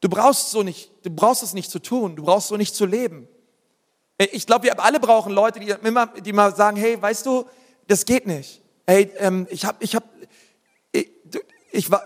[0.00, 2.86] Du brauchst so nicht, du brauchst es nicht zu tun, du brauchst so nicht zu
[2.86, 3.28] leben.
[4.18, 7.44] Ich glaube, wir alle brauchen Leute, die immer, die mal sagen, hey, weißt du,
[7.86, 10.06] das geht nicht hey, ähm, ich habe, ich habe,
[10.92, 11.10] ich,
[11.70, 12.04] ich war,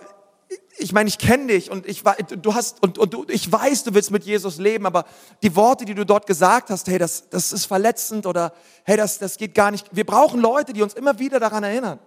[0.79, 3.85] ich meine, ich kenne dich und ich war, du hast und, und du, ich weiß,
[3.85, 5.05] du willst mit Jesus leben, aber
[5.43, 8.53] die Worte, die du dort gesagt hast, hey, das, das ist verletzend oder
[8.85, 9.89] hey, das, das geht gar nicht.
[9.93, 11.99] Wir brauchen Leute, die uns immer wieder daran erinnern.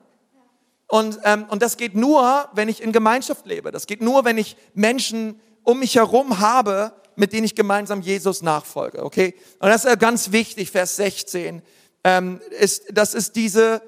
[0.88, 3.72] Und, ähm, und das geht nur, wenn ich in Gemeinschaft lebe.
[3.72, 8.42] Das geht nur, wenn ich Menschen um mich herum habe, mit denen ich gemeinsam Jesus
[8.42, 9.04] nachfolge.
[9.04, 9.36] Okay?
[9.60, 11.62] Und das ist ganz wichtig, Vers 16.
[12.04, 13.82] Ähm, ist, das ist diese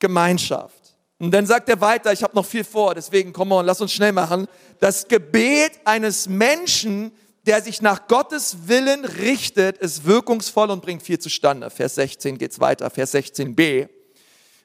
[0.00, 0.96] Gemeinschaft.
[1.20, 3.92] Und dann sagt er weiter, ich habe noch viel vor, deswegen komm mal, lass uns
[3.92, 4.48] schnell machen.
[4.80, 7.12] Das Gebet eines Menschen,
[7.46, 11.68] der sich nach Gottes Willen richtet, ist wirkungsvoll und bringt viel zustande.
[11.68, 13.90] Vers 16 geht's weiter, Vers 16b.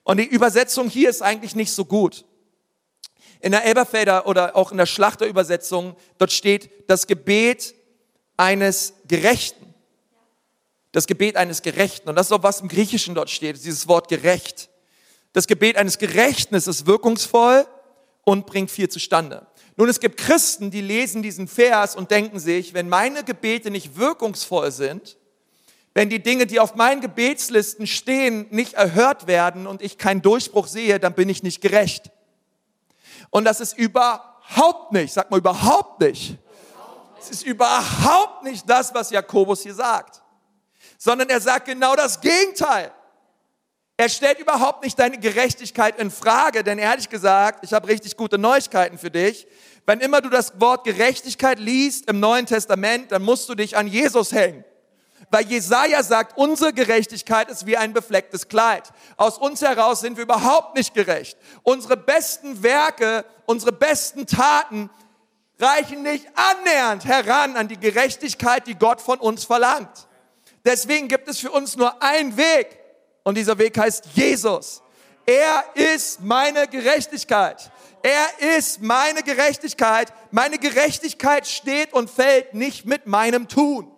[0.04, 2.24] Und die Übersetzung hier ist eigentlich nicht so gut.
[3.42, 7.76] In der Elberfelder oder auch in der Schlachterübersetzung, dort steht das Gebet
[8.38, 9.74] eines Gerechten.
[10.94, 12.08] Das Gebet eines Gerechten.
[12.08, 14.70] Und das ist auch was im Griechischen dort steht, dieses Wort gerecht.
[15.36, 17.68] Das Gebet eines Gerechten ist wirkungsvoll
[18.24, 19.46] und bringt viel zustande.
[19.76, 23.98] Nun, es gibt Christen, die lesen diesen Vers und denken sich, wenn meine Gebete nicht
[23.98, 25.18] wirkungsvoll sind,
[25.94, 30.68] wenn die Dinge, die auf meinen Gebetslisten stehen, nicht erhört werden und ich keinen Durchbruch
[30.68, 32.12] sehe, dann bin ich nicht gerecht.
[33.30, 36.38] Und das ist überhaupt nicht, sag mal überhaupt nicht.
[37.20, 40.22] Es ist überhaupt nicht das, was Jakobus hier sagt,
[40.98, 42.94] sondern er sagt genau das Gegenteil.
[43.98, 48.38] Er stellt überhaupt nicht deine Gerechtigkeit in Frage, denn ehrlich gesagt, ich habe richtig gute
[48.38, 49.48] Neuigkeiten für dich.
[49.86, 53.88] Wenn immer du das Wort Gerechtigkeit liest im Neuen Testament, dann musst du dich an
[53.88, 54.66] Jesus hängen.
[55.32, 58.92] Weil Jesaja sagt, unsere Gerechtigkeit ist wie ein beflecktes Kleid.
[59.16, 61.38] Aus uns heraus sind wir überhaupt nicht gerecht.
[61.64, 64.90] Unsere besten Werke, unsere besten Taten
[65.58, 70.08] reichen nicht annähernd heran an die Gerechtigkeit, die Gott von uns verlangt.
[70.66, 72.85] Deswegen gibt es für uns nur einen Weg
[73.26, 74.84] und dieser Weg heißt Jesus.
[75.26, 77.72] Er ist meine Gerechtigkeit.
[78.04, 80.14] Er ist meine Gerechtigkeit.
[80.30, 83.92] Meine Gerechtigkeit steht und fällt nicht mit meinem Tun,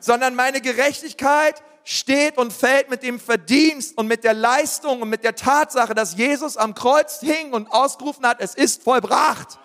[0.00, 5.24] sondern meine Gerechtigkeit steht und fällt mit dem Verdienst und mit der Leistung und mit
[5.24, 9.58] der Tatsache, dass Jesus am Kreuz hing und ausgerufen hat, es ist vollbracht.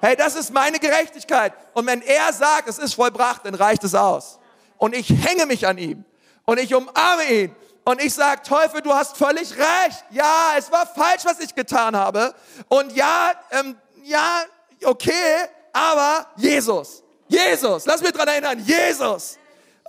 [0.00, 1.52] Hey, das ist meine Gerechtigkeit.
[1.74, 4.38] Und wenn er sagt, es ist vollbracht, dann reicht es aus.
[4.78, 6.06] Und ich hänge mich an ihm
[6.46, 7.54] und ich umarme ihn
[7.84, 10.04] Und ich sage, Teufel, du hast völlig recht.
[10.10, 12.34] Ja, es war falsch, was ich getan habe.
[12.68, 14.44] Und ja, ähm, ja,
[14.84, 17.02] okay, aber Jesus.
[17.28, 19.38] Jesus, lass mich dran erinnern, Jesus.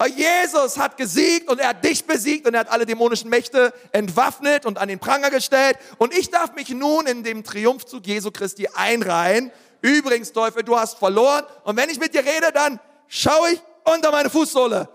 [0.07, 4.65] Jesus hat gesiegt und er hat dich besiegt und er hat alle dämonischen Mächte entwaffnet
[4.65, 5.77] und an den Pranger gestellt.
[5.97, 9.51] Und ich darf mich nun in dem Triumphzug Jesu Christi einreihen.
[9.81, 11.45] Übrigens, Teufel, du hast verloren.
[11.63, 14.89] Und wenn ich mit dir rede, dann schaue ich unter meine Fußsohle.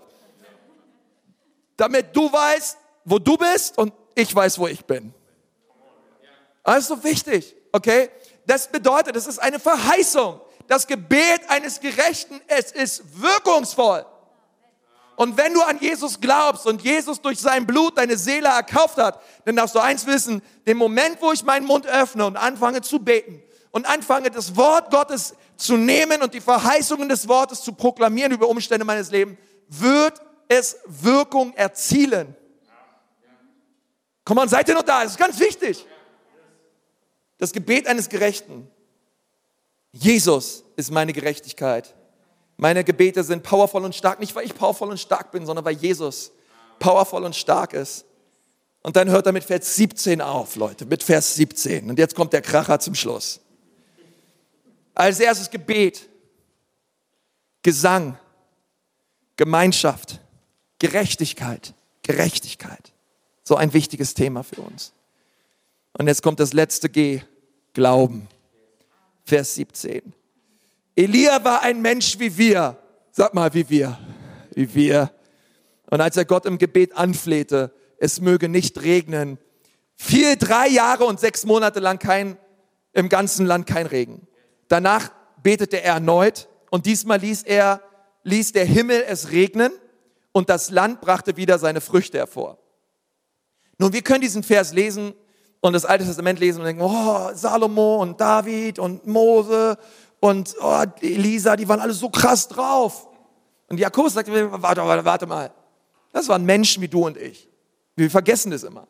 [1.77, 2.77] Damit du weißt,
[3.07, 5.13] wo du bist und ich weiß, wo ich bin.
[6.61, 8.09] Also wichtig, okay?
[8.45, 10.41] Das bedeutet, es ist eine Verheißung.
[10.67, 14.05] Das Gebet eines Gerechten, es ist wirkungsvoll.
[15.15, 19.21] Und wenn du an Jesus glaubst und Jesus durch sein Blut deine Seele erkauft hat,
[19.45, 22.99] dann darfst du eins wissen, den Moment, wo ich meinen Mund öffne und anfange zu
[22.99, 23.41] beten
[23.71, 28.49] und anfange das Wort Gottes zu nehmen und die Verheißungen des Wortes zu proklamieren über
[28.49, 29.37] Umstände meines Lebens,
[29.69, 32.35] wird es Wirkung erzielen.
[34.27, 35.03] Komm on, seid ihr noch da?
[35.03, 35.85] Das ist ganz wichtig.
[37.37, 38.69] Das Gebet eines Gerechten.
[39.93, 41.95] Jesus ist meine Gerechtigkeit.
[42.57, 45.77] Meine Gebete sind powervoll und stark, nicht weil ich powervoll und stark bin, sondern weil
[45.77, 46.33] Jesus
[46.77, 48.03] powervoll und stark ist.
[48.81, 51.89] Und dann hört er mit Vers 17 auf, Leute, mit Vers 17.
[51.89, 53.39] Und jetzt kommt der Kracher zum Schluss.
[54.93, 56.09] Als erstes Gebet,
[57.61, 58.19] Gesang,
[59.37, 60.19] Gemeinschaft,
[60.79, 61.73] Gerechtigkeit,
[62.03, 62.91] Gerechtigkeit.
[63.47, 64.91] So ein wichtiges Thema für uns.
[65.97, 67.21] Und jetzt kommt das letzte G,
[67.71, 68.27] Glauben.
[69.23, 70.01] Vers 17.
[70.97, 72.77] Elia war ein Mensch wie wir.
[73.09, 73.97] Sag mal, wie wir.
[74.53, 75.11] Wie wir.
[75.89, 79.37] Und als er Gott im Gebet anflehte, es möge nicht regnen,
[79.95, 82.37] fiel drei Jahre und sechs Monate lang kein,
[82.91, 84.27] im ganzen Land kein Regen.
[84.67, 85.09] Danach
[85.41, 87.81] betete er erneut und diesmal ließ er,
[88.23, 89.71] ließ der Himmel es regnen
[90.33, 92.59] und das Land brachte wieder seine Früchte hervor.
[93.77, 95.13] Nun, wir können diesen Vers lesen
[95.61, 99.77] und das Alte Testament lesen und denken, oh, Salomo und David und Mose
[100.19, 103.07] und oh, Elisa, die waren alle so krass drauf.
[103.67, 105.51] Und Jakobus sagt, warte, warte, warte mal.
[106.11, 107.47] Das waren Menschen wie du und ich.
[107.95, 108.87] Wir vergessen das immer.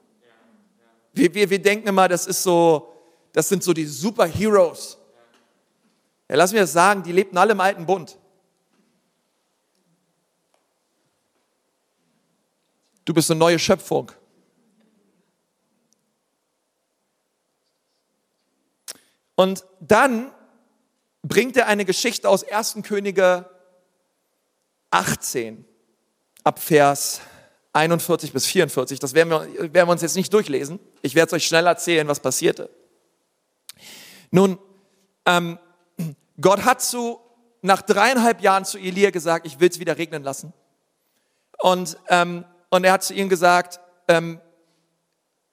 [1.14, 2.94] Wir, wir, wir denken immer, das ist so,
[3.34, 4.98] das sind so die Superheroes.
[6.30, 8.18] Ja, lass mir das sagen, die lebten alle im alten Bund.
[13.06, 14.12] Du bist eine neue Schöpfung.
[19.38, 20.32] Und dann
[21.22, 22.80] bringt er eine Geschichte aus 1.
[22.82, 23.48] Könige
[24.90, 25.64] 18
[26.44, 27.22] ab Vers
[27.72, 29.00] 41 bis 44.
[29.00, 30.80] Das werden wir, werden wir uns jetzt nicht durchlesen.
[31.04, 32.72] Ich werde es euch schnell erzählen, was passierte.
[34.32, 34.58] Nun,
[35.28, 35.60] ähm,
[36.42, 37.20] Gott hat zu,
[37.62, 40.52] nach dreieinhalb Jahren zu Elia gesagt, ich will es wieder regnen lassen.
[41.60, 44.42] Und, ähm, und er hat zu ihm gesagt, ähm,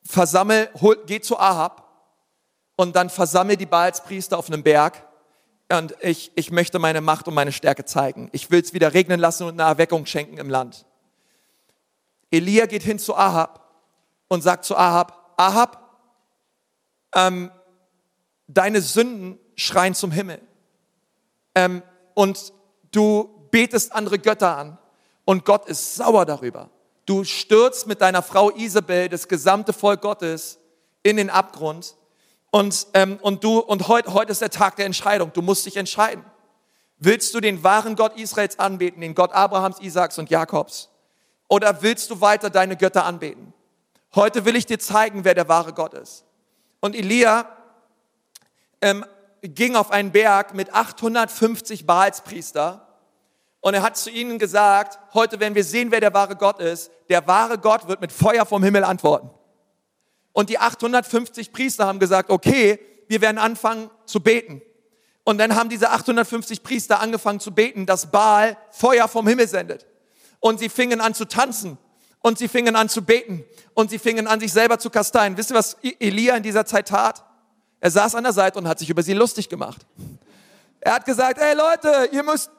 [0.07, 1.84] versammel, hol, geh zu Ahab
[2.77, 5.07] und dann versammel die Baalspriester auf einem Berg
[5.71, 8.29] und ich, ich möchte meine Macht und meine Stärke zeigen.
[8.33, 10.85] Ich will es wieder regnen lassen und eine Erweckung schenken im Land.
[12.31, 13.61] Elia geht hin zu Ahab
[14.29, 15.99] und sagt zu Ahab, Ahab,
[17.15, 17.51] ähm,
[18.47, 20.41] deine Sünden schreien zum Himmel.
[21.55, 21.83] Ähm,
[22.15, 22.53] und
[22.91, 24.79] du betest andere Götter an
[25.25, 26.71] und Gott ist sauer darüber.
[27.07, 30.59] Du stürzt mit deiner Frau Isabel das gesamte Volk Gottes
[31.03, 31.97] in den Abgrund
[32.55, 35.33] und, ähm, und du, und heute, heute ist der Tag der Entscheidung.
[35.33, 36.25] Du musst dich entscheiden.
[36.99, 40.89] Willst du den wahren Gott Israels anbeten, den Gott Abrahams, Isaaks und Jakobs?
[41.49, 43.53] Oder willst du weiter deine Götter anbeten?
[44.15, 46.27] Heute will ich dir zeigen, wer der wahre Gott ist.
[46.79, 47.49] Und Elia
[48.81, 49.05] ähm,
[49.43, 52.87] ging auf einen Berg mit 850 Baalspriester
[53.63, 56.93] und er hat zu ihnen gesagt, heute werden wir sehen, wer der wahre Gott ist.
[57.09, 59.29] Der wahre Gott wird mit Feuer vom Himmel antworten.
[60.35, 62.79] Und die 850 Priester haben gesagt, okay,
[63.09, 64.61] wir werden anfangen zu beten.
[65.23, 69.87] Und dann haben diese 850 Priester angefangen zu beten, dass Baal Feuer vom Himmel sendet.
[70.41, 71.79] Und sie fingen an zu tanzen.
[72.21, 73.45] Und sie fingen an zu beten.
[73.75, 75.37] Und sie fingen an, sich selber zu kasteien.
[75.37, 77.25] Wisst ihr, was Elia in dieser Zeit tat?
[77.81, 79.87] Er saß an der Seite und hat sich über sie lustig gemacht.
[80.81, 82.51] Er hat gesagt, hey Leute, ihr müsst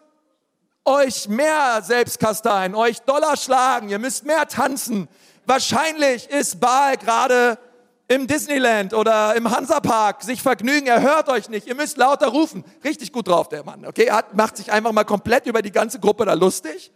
[0.86, 5.10] euch mehr selbst kasteien, euch Dollar schlagen, ihr müsst mehr tanzen.
[5.46, 7.58] Wahrscheinlich ist Baal gerade
[8.08, 12.64] im Disneyland oder im Hansapark sich vergnügen, er hört euch nicht, ihr müsst lauter rufen.
[12.84, 14.06] Richtig gut drauf, der Mann, okay?
[14.06, 16.92] Er hat, macht sich einfach mal komplett über die ganze Gruppe da lustig,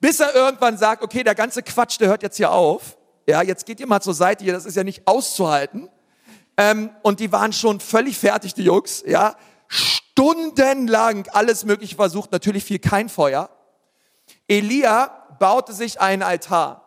[0.00, 2.96] bis er irgendwann sagt, okay, der ganze Quatsch, der hört jetzt hier auf.
[3.26, 5.88] Ja, jetzt geht ihr mal zur Seite hier, das ist ja nicht auszuhalten.
[6.56, 9.36] Ähm, und die waren schon völlig fertig, die Jungs, ja.
[9.68, 13.48] Stundenlang alles Mögliche versucht, natürlich fiel kein Feuer.
[14.48, 16.81] Elia baute sich einen Altar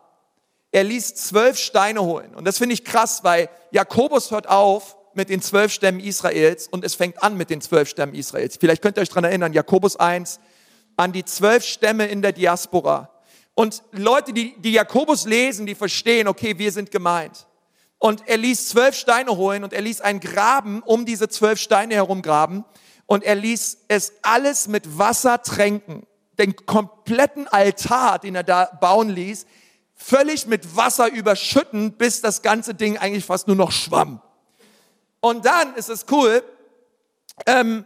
[0.76, 2.36] er ließ zwölf Steine holen.
[2.36, 6.84] Und das finde ich krass, weil Jakobus hört auf mit den zwölf Stämmen Israels und
[6.84, 8.58] es fängt an mit den zwölf Stämmen Israels.
[8.60, 10.42] Vielleicht könnt ihr euch dran erinnern, Jakobus 1,
[10.98, 13.10] an die zwölf Stämme in der Diaspora.
[13.54, 17.48] Und Leute, die, die Jakobus lesen, die verstehen, okay, wir sind gemeint.
[17.98, 21.94] Und er ließ zwölf Steine holen und er ließ einen Graben um diese zwölf Steine
[21.96, 22.66] herum graben
[23.06, 26.06] und er ließ es alles mit Wasser tränken.
[26.38, 29.46] Den kompletten Altar, den er da bauen ließ,
[29.96, 34.22] völlig mit Wasser überschütten, bis das ganze Ding eigentlich fast nur noch schwamm.
[35.22, 36.44] Und dann ist es cool,
[37.46, 37.86] ähm,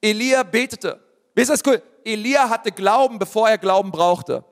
[0.00, 1.00] Elia betete.
[1.34, 1.82] Wie ist das cool?
[2.04, 4.44] Elia hatte Glauben, bevor er Glauben brauchte.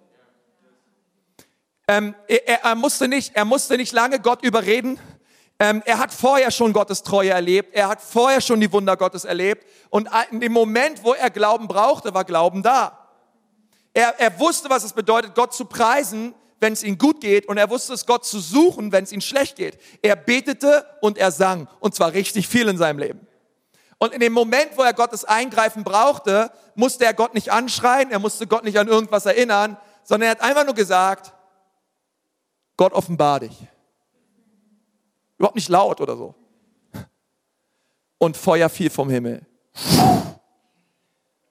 [1.86, 4.98] Ähm, er, er, musste nicht, er musste nicht lange Gott überreden.
[5.58, 7.74] Ähm, er hat vorher schon Gottes Treue erlebt.
[7.74, 9.66] Er hat vorher schon die Wunder Gottes erlebt.
[9.90, 12.98] Und in dem Moment, wo er Glauben brauchte, war Glauben da.
[13.92, 17.58] Er, er wusste, was es bedeutet, Gott zu preisen, wenn es ihm gut geht und
[17.58, 19.78] er wusste es, Gott zu suchen, wenn es ihm schlecht geht.
[20.00, 23.26] Er betete und er sang und zwar richtig viel in seinem Leben.
[23.98, 28.20] Und in dem Moment, wo er Gottes Eingreifen brauchte, musste er Gott nicht anschreien, er
[28.20, 31.32] musste Gott nicht an irgendwas erinnern, sondern er hat einfach nur gesagt,
[32.76, 33.56] Gott offenbar dich.
[35.36, 36.34] Überhaupt nicht laut oder so.
[38.18, 39.44] Und Feuer fiel vom Himmel.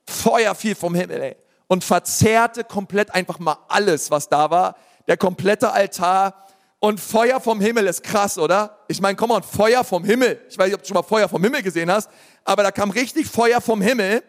[0.08, 1.36] Feuer fiel vom Himmel, ey.
[1.68, 4.76] Und verzehrte komplett einfach mal alles, was da war
[5.08, 6.48] der komplette Altar
[6.80, 8.80] und Feuer vom Himmel ist krass, oder?
[8.88, 10.44] Ich meine, komm mal, Feuer vom Himmel.
[10.50, 12.10] Ich weiß nicht, ob du schon mal Feuer vom Himmel gesehen hast,
[12.44, 14.24] aber da kam richtig Feuer vom Himmel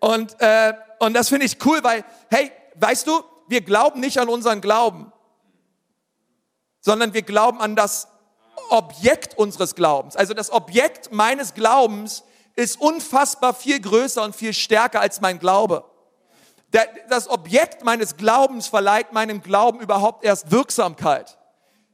[0.00, 4.28] und, äh, und das finde ich cool, weil, hey, weißt du, wir glauben nicht an
[4.28, 5.12] unseren Glauben,
[6.80, 8.08] sondern wir glauben an das
[8.70, 10.16] Objekt unseres Glaubens.
[10.16, 12.24] Also das Objekt meines Glaubens
[12.56, 15.84] ist unfassbar viel größer und viel stärker als mein Glaube
[17.08, 21.36] das Objekt meines Glaubens verleiht meinem Glauben überhaupt erst Wirksamkeit.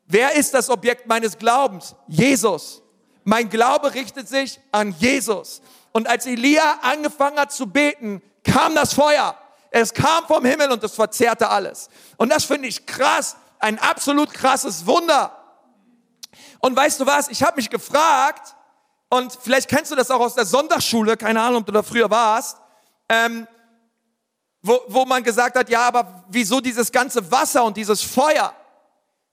[0.06, 1.94] Wer ist das Objekt meines Glaubens?
[2.06, 2.82] Jesus.
[3.24, 5.62] Mein Glaube richtet sich an Jesus.
[5.92, 9.36] Und als Elia angefangen hat zu beten, kam das Feuer.
[9.70, 11.88] Es kam vom Himmel und es verzehrte alles.
[12.18, 15.36] Und das finde ich krass, ein absolut krasses Wunder.
[16.60, 18.54] Und weißt du was, ich habe mich gefragt,
[19.08, 22.10] und vielleicht kennst du das auch aus der Sonntagsschule, keine Ahnung, ob du da früher
[22.10, 22.58] warst,
[23.08, 23.46] ähm,
[24.66, 28.52] wo, wo man gesagt hat, ja, aber wieso dieses ganze Wasser und dieses Feuer?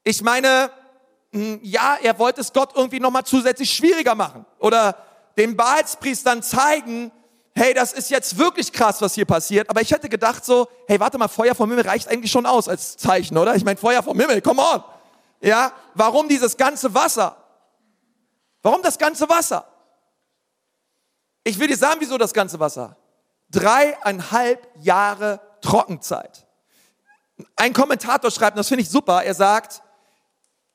[0.03, 0.69] Ich meine,
[1.31, 4.95] hm, ja, er wollte es Gott irgendwie nochmal zusätzlich schwieriger machen oder
[5.37, 7.11] den Baalspriestern zeigen,
[7.55, 9.69] hey, das ist jetzt wirklich krass, was hier passiert.
[9.69, 12.67] Aber ich hätte gedacht so, hey, warte mal, Feuer vom Himmel reicht eigentlich schon aus
[12.67, 13.55] als Zeichen, oder?
[13.55, 14.83] Ich meine, Feuer vom Himmel, come on.
[15.41, 17.35] Ja, warum dieses ganze Wasser?
[18.61, 19.65] Warum das ganze Wasser?
[21.43, 22.95] Ich will dir sagen, wieso das ganze Wasser
[23.53, 26.45] dreieinhalb Jahre Trockenzeit.
[27.55, 29.81] Ein Kommentator schreibt, das finde ich super, er sagt,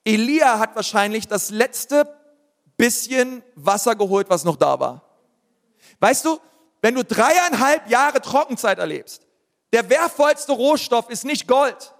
[0.04, 2.16] Elia hat wahrscheinlich das letzte
[2.76, 5.02] bisschen Wasser geholt, was noch da war.
[6.00, 6.40] Weißt du,
[6.80, 9.22] wenn du dreieinhalb Jahre Trockenzeit erlebst,
[9.72, 11.92] der wertvollste Rohstoff ist nicht Gold.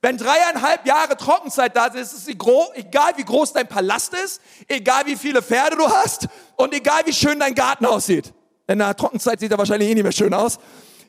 [0.00, 5.06] Wenn dreieinhalb Jahre Trockenzeit da ist, ist es egal, wie groß dein Palast ist, egal
[5.06, 8.32] wie viele Pferde du hast und egal wie schön dein Garten aussieht.
[8.72, 10.58] In der Trockenzeit sieht er wahrscheinlich eh nicht mehr schön aus.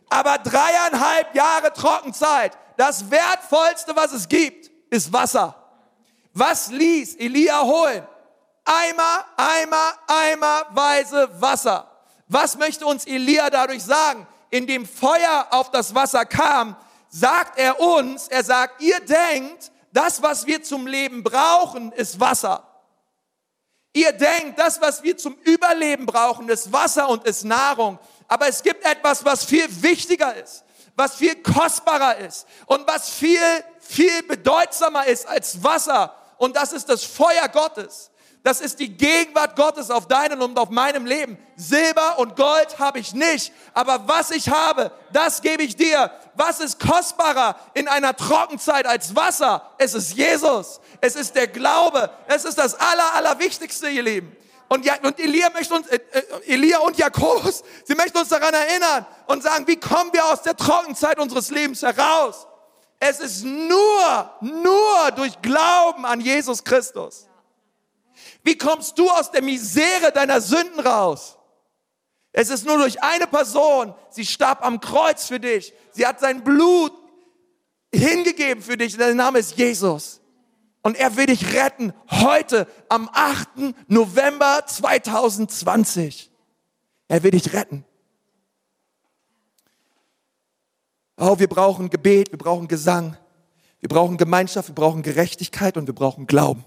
[0.10, 5.56] Aber dreieinhalb Jahre Trockenzeit, das wertvollste, was es gibt, ist Wasser.
[6.34, 8.04] Was ließ Elia holen?
[8.66, 11.90] Eimer, Eimer, Eimerweise Wasser.
[12.28, 14.28] Was möchte uns Elia dadurch sagen?
[14.50, 16.76] Indem Feuer auf das Wasser kam,
[17.10, 22.68] sagt er uns, er sagt, ihr denkt, das, was wir zum Leben brauchen, ist Wasser.
[23.94, 28.00] Ihr denkt, das, was wir zum Überleben brauchen, ist Wasser und ist Nahrung.
[28.28, 30.64] Aber es gibt etwas, was viel wichtiger ist,
[30.96, 33.40] was viel kostbarer ist und was viel,
[33.80, 36.16] viel bedeutsamer ist als Wasser.
[36.38, 38.10] Und das ist das Feuer Gottes.
[38.44, 41.38] Das ist die Gegenwart Gottes auf deinem und auf meinem Leben.
[41.56, 46.12] Silber und Gold habe ich nicht, aber was ich habe, das gebe ich dir.
[46.36, 49.70] Was ist kostbarer in einer Trockenzeit als Wasser?
[49.78, 50.82] Es ist Jesus.
[51.04, 52.10] Es ist der Glaube.
[52.28, 54.34] Es ist das aller, allerwichtigste, ihr Lieben.
[54.70, 58.54] Und, ja, und Elia möchte uns, äh, äh, Elia und Jakobus, sie möchten uns daran
[58.54, 62.48] erinnern und sagen, wie kommen wir aus der Trockenzeit unseres Lebens heraus?
[63.02, 67.28] Es ist nur, nur durch Glauben an Jesus Christus.
[68.42, 71.38] Wie kommst du aus der Misere deiner Sünden raus?
[72.32, 73.94] Es ist nur durch eine Person.
[74.10, 75.74] Sie starb am Kreuz für dich.
[75.92, 76.94] Sie hat sein Blut
[77.94, 78.96] hingegeben für dich.
[78.96, 80.22] Der Name ist Jesus.
[80.84, 83.74] Und er will dich retten heute am 8.
[83.88, 86.30] November 2020.
[87.08, 87.86] Er will dich retten.
[91.18, 93.18] Oh, wir brauchen Gebet, wir brauchen Gesang.
[93.80, 96.66] Wir brauchen Gemeinschaft, wir brauchen Gerechtigkeit und wir brauchen Glauben.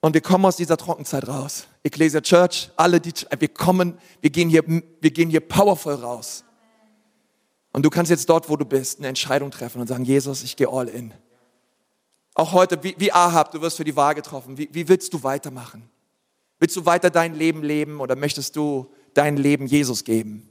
[0.00, 1.66] Und wir kommen aus dieser Trockenzeit raus.
[1.82, 6.44] Ecclesia Church, alle, die, wir kommen, wir gehen hier, wir gehen hier powerful raus.
[7.72, 10.56] Und du kannst jetzt dort, wo du bist, eine Entscheidung treffen und sagen, Jesus, ich
[10.56, 11.12] gehe all in.
[12.38, 14.56] Auch heute, wie, wie Ahab, du wirst für die Wahl getroffen.
[14.56, 15.90] Wie, wie willst du weitermachen?
[16.60, 20.48] Willst du weiter dein Leben leben oder möchtest du dein Leben Jesus geben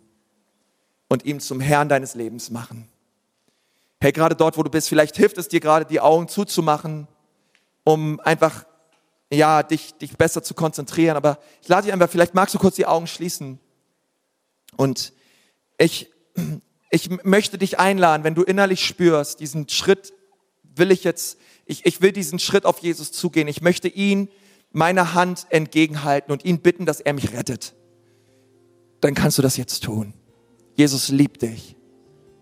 [1.07, 2.89] und ihm zum Herrn deines Lebens machen?
[4.01, 7.07] Hey, gerade dort, wo du bist, vielleicht hilft es dir gerade, die Augen zuzumachen,
[7.85, 8.65] um einfach,
[9.31, 11.15] ja, dich, dich besser zu konzentrieren.
[11.15, 13.59] Aber ich lade dich einfach, vielleicht magst du kurz die Augen schließen.
[14.75, 15.13] Und
[15.77, 16.11] ich,
[16.89, 20.11] ich möchte dich einladen, wenn du innerlich spürst, diesen Schritt
[20.77, 23.47] will ich jetzt, ich, ich will diesen Schritt auf Jesus zugehen.
[23.47, 24.29] Ich möchte ihn
[24.71, 27.73] meine Hand entgegenhalten und ihn bitten, dass er mich rettet.
[29.01, 30.13] Dann kannst du das jetzt tun.
[30.75, 31.75] Jesus liebt dich.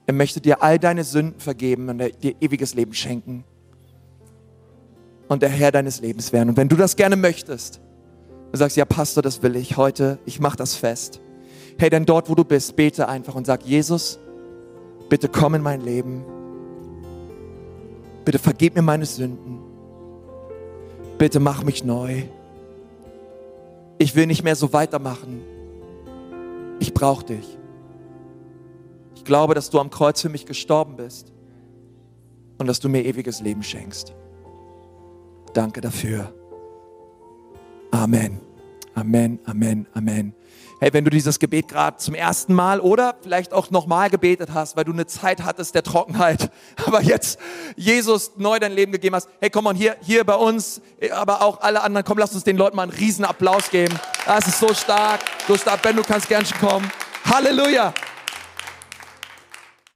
[0.07, 3.43] Er möchte dir all deine Sünden vergeben und dir ewiges Leben schenken.
[5.27, 6.49] Und der Herr deines Lebens werden.
[6.49, 7.81] Und wenn du das gerne möchtest,
[8.51, 11.19] du sagst, ja Pastor, das will ich heute, ich mache das fest.
[11.77, 14.19] Hey, denn dort, wo du bist, bete einfach und sag, Jesus,
[15.09, 16.23] bitte komm in mein Leben.
[18.25, 19.59] Bitte vergib mir meine Sünden.
[21.17, 22.23] Bitte mach mich neu.
[23.97, 25.41] Ich will nicht mehr so weitermachen.
[26.79, 27.57] Ich brauche dich.
[29.15, 31.31] Ich glaube, dass du am Kreuz für mich gestorben bist
[32.57, 34.13] und dass du mir ewiges Leben schenkst.
[35.53, 36.33] Danke dafür.
[37.91, 38.41] Amen.
[38.95, 40.33] Amen, Amen, Amen
[40.79, 44.75] hey, wenn du dieses Gebet gerade zum ersten Mal oder vielleicht auch nochmal gebetet hast,
[44.75, 46.51] weil du eine Zeit hattest der Trockenheit,
[46.85, 47.39] aber jetzt
[47.75, 51.61] Jesus neu dein Leben gegeben hast, hey, komm mal hier, hier bei uns, aber auch
[51.61, 53.97] alle anderen, komm, lass uns den Leuten mal einen riesen Applaus geben.
[54.25, 55.81] Das ist so stark, so stark.
[55.81, 56.91] Ben, du kannst gern schon kommen.
[57.25, 57.93] Halleluja.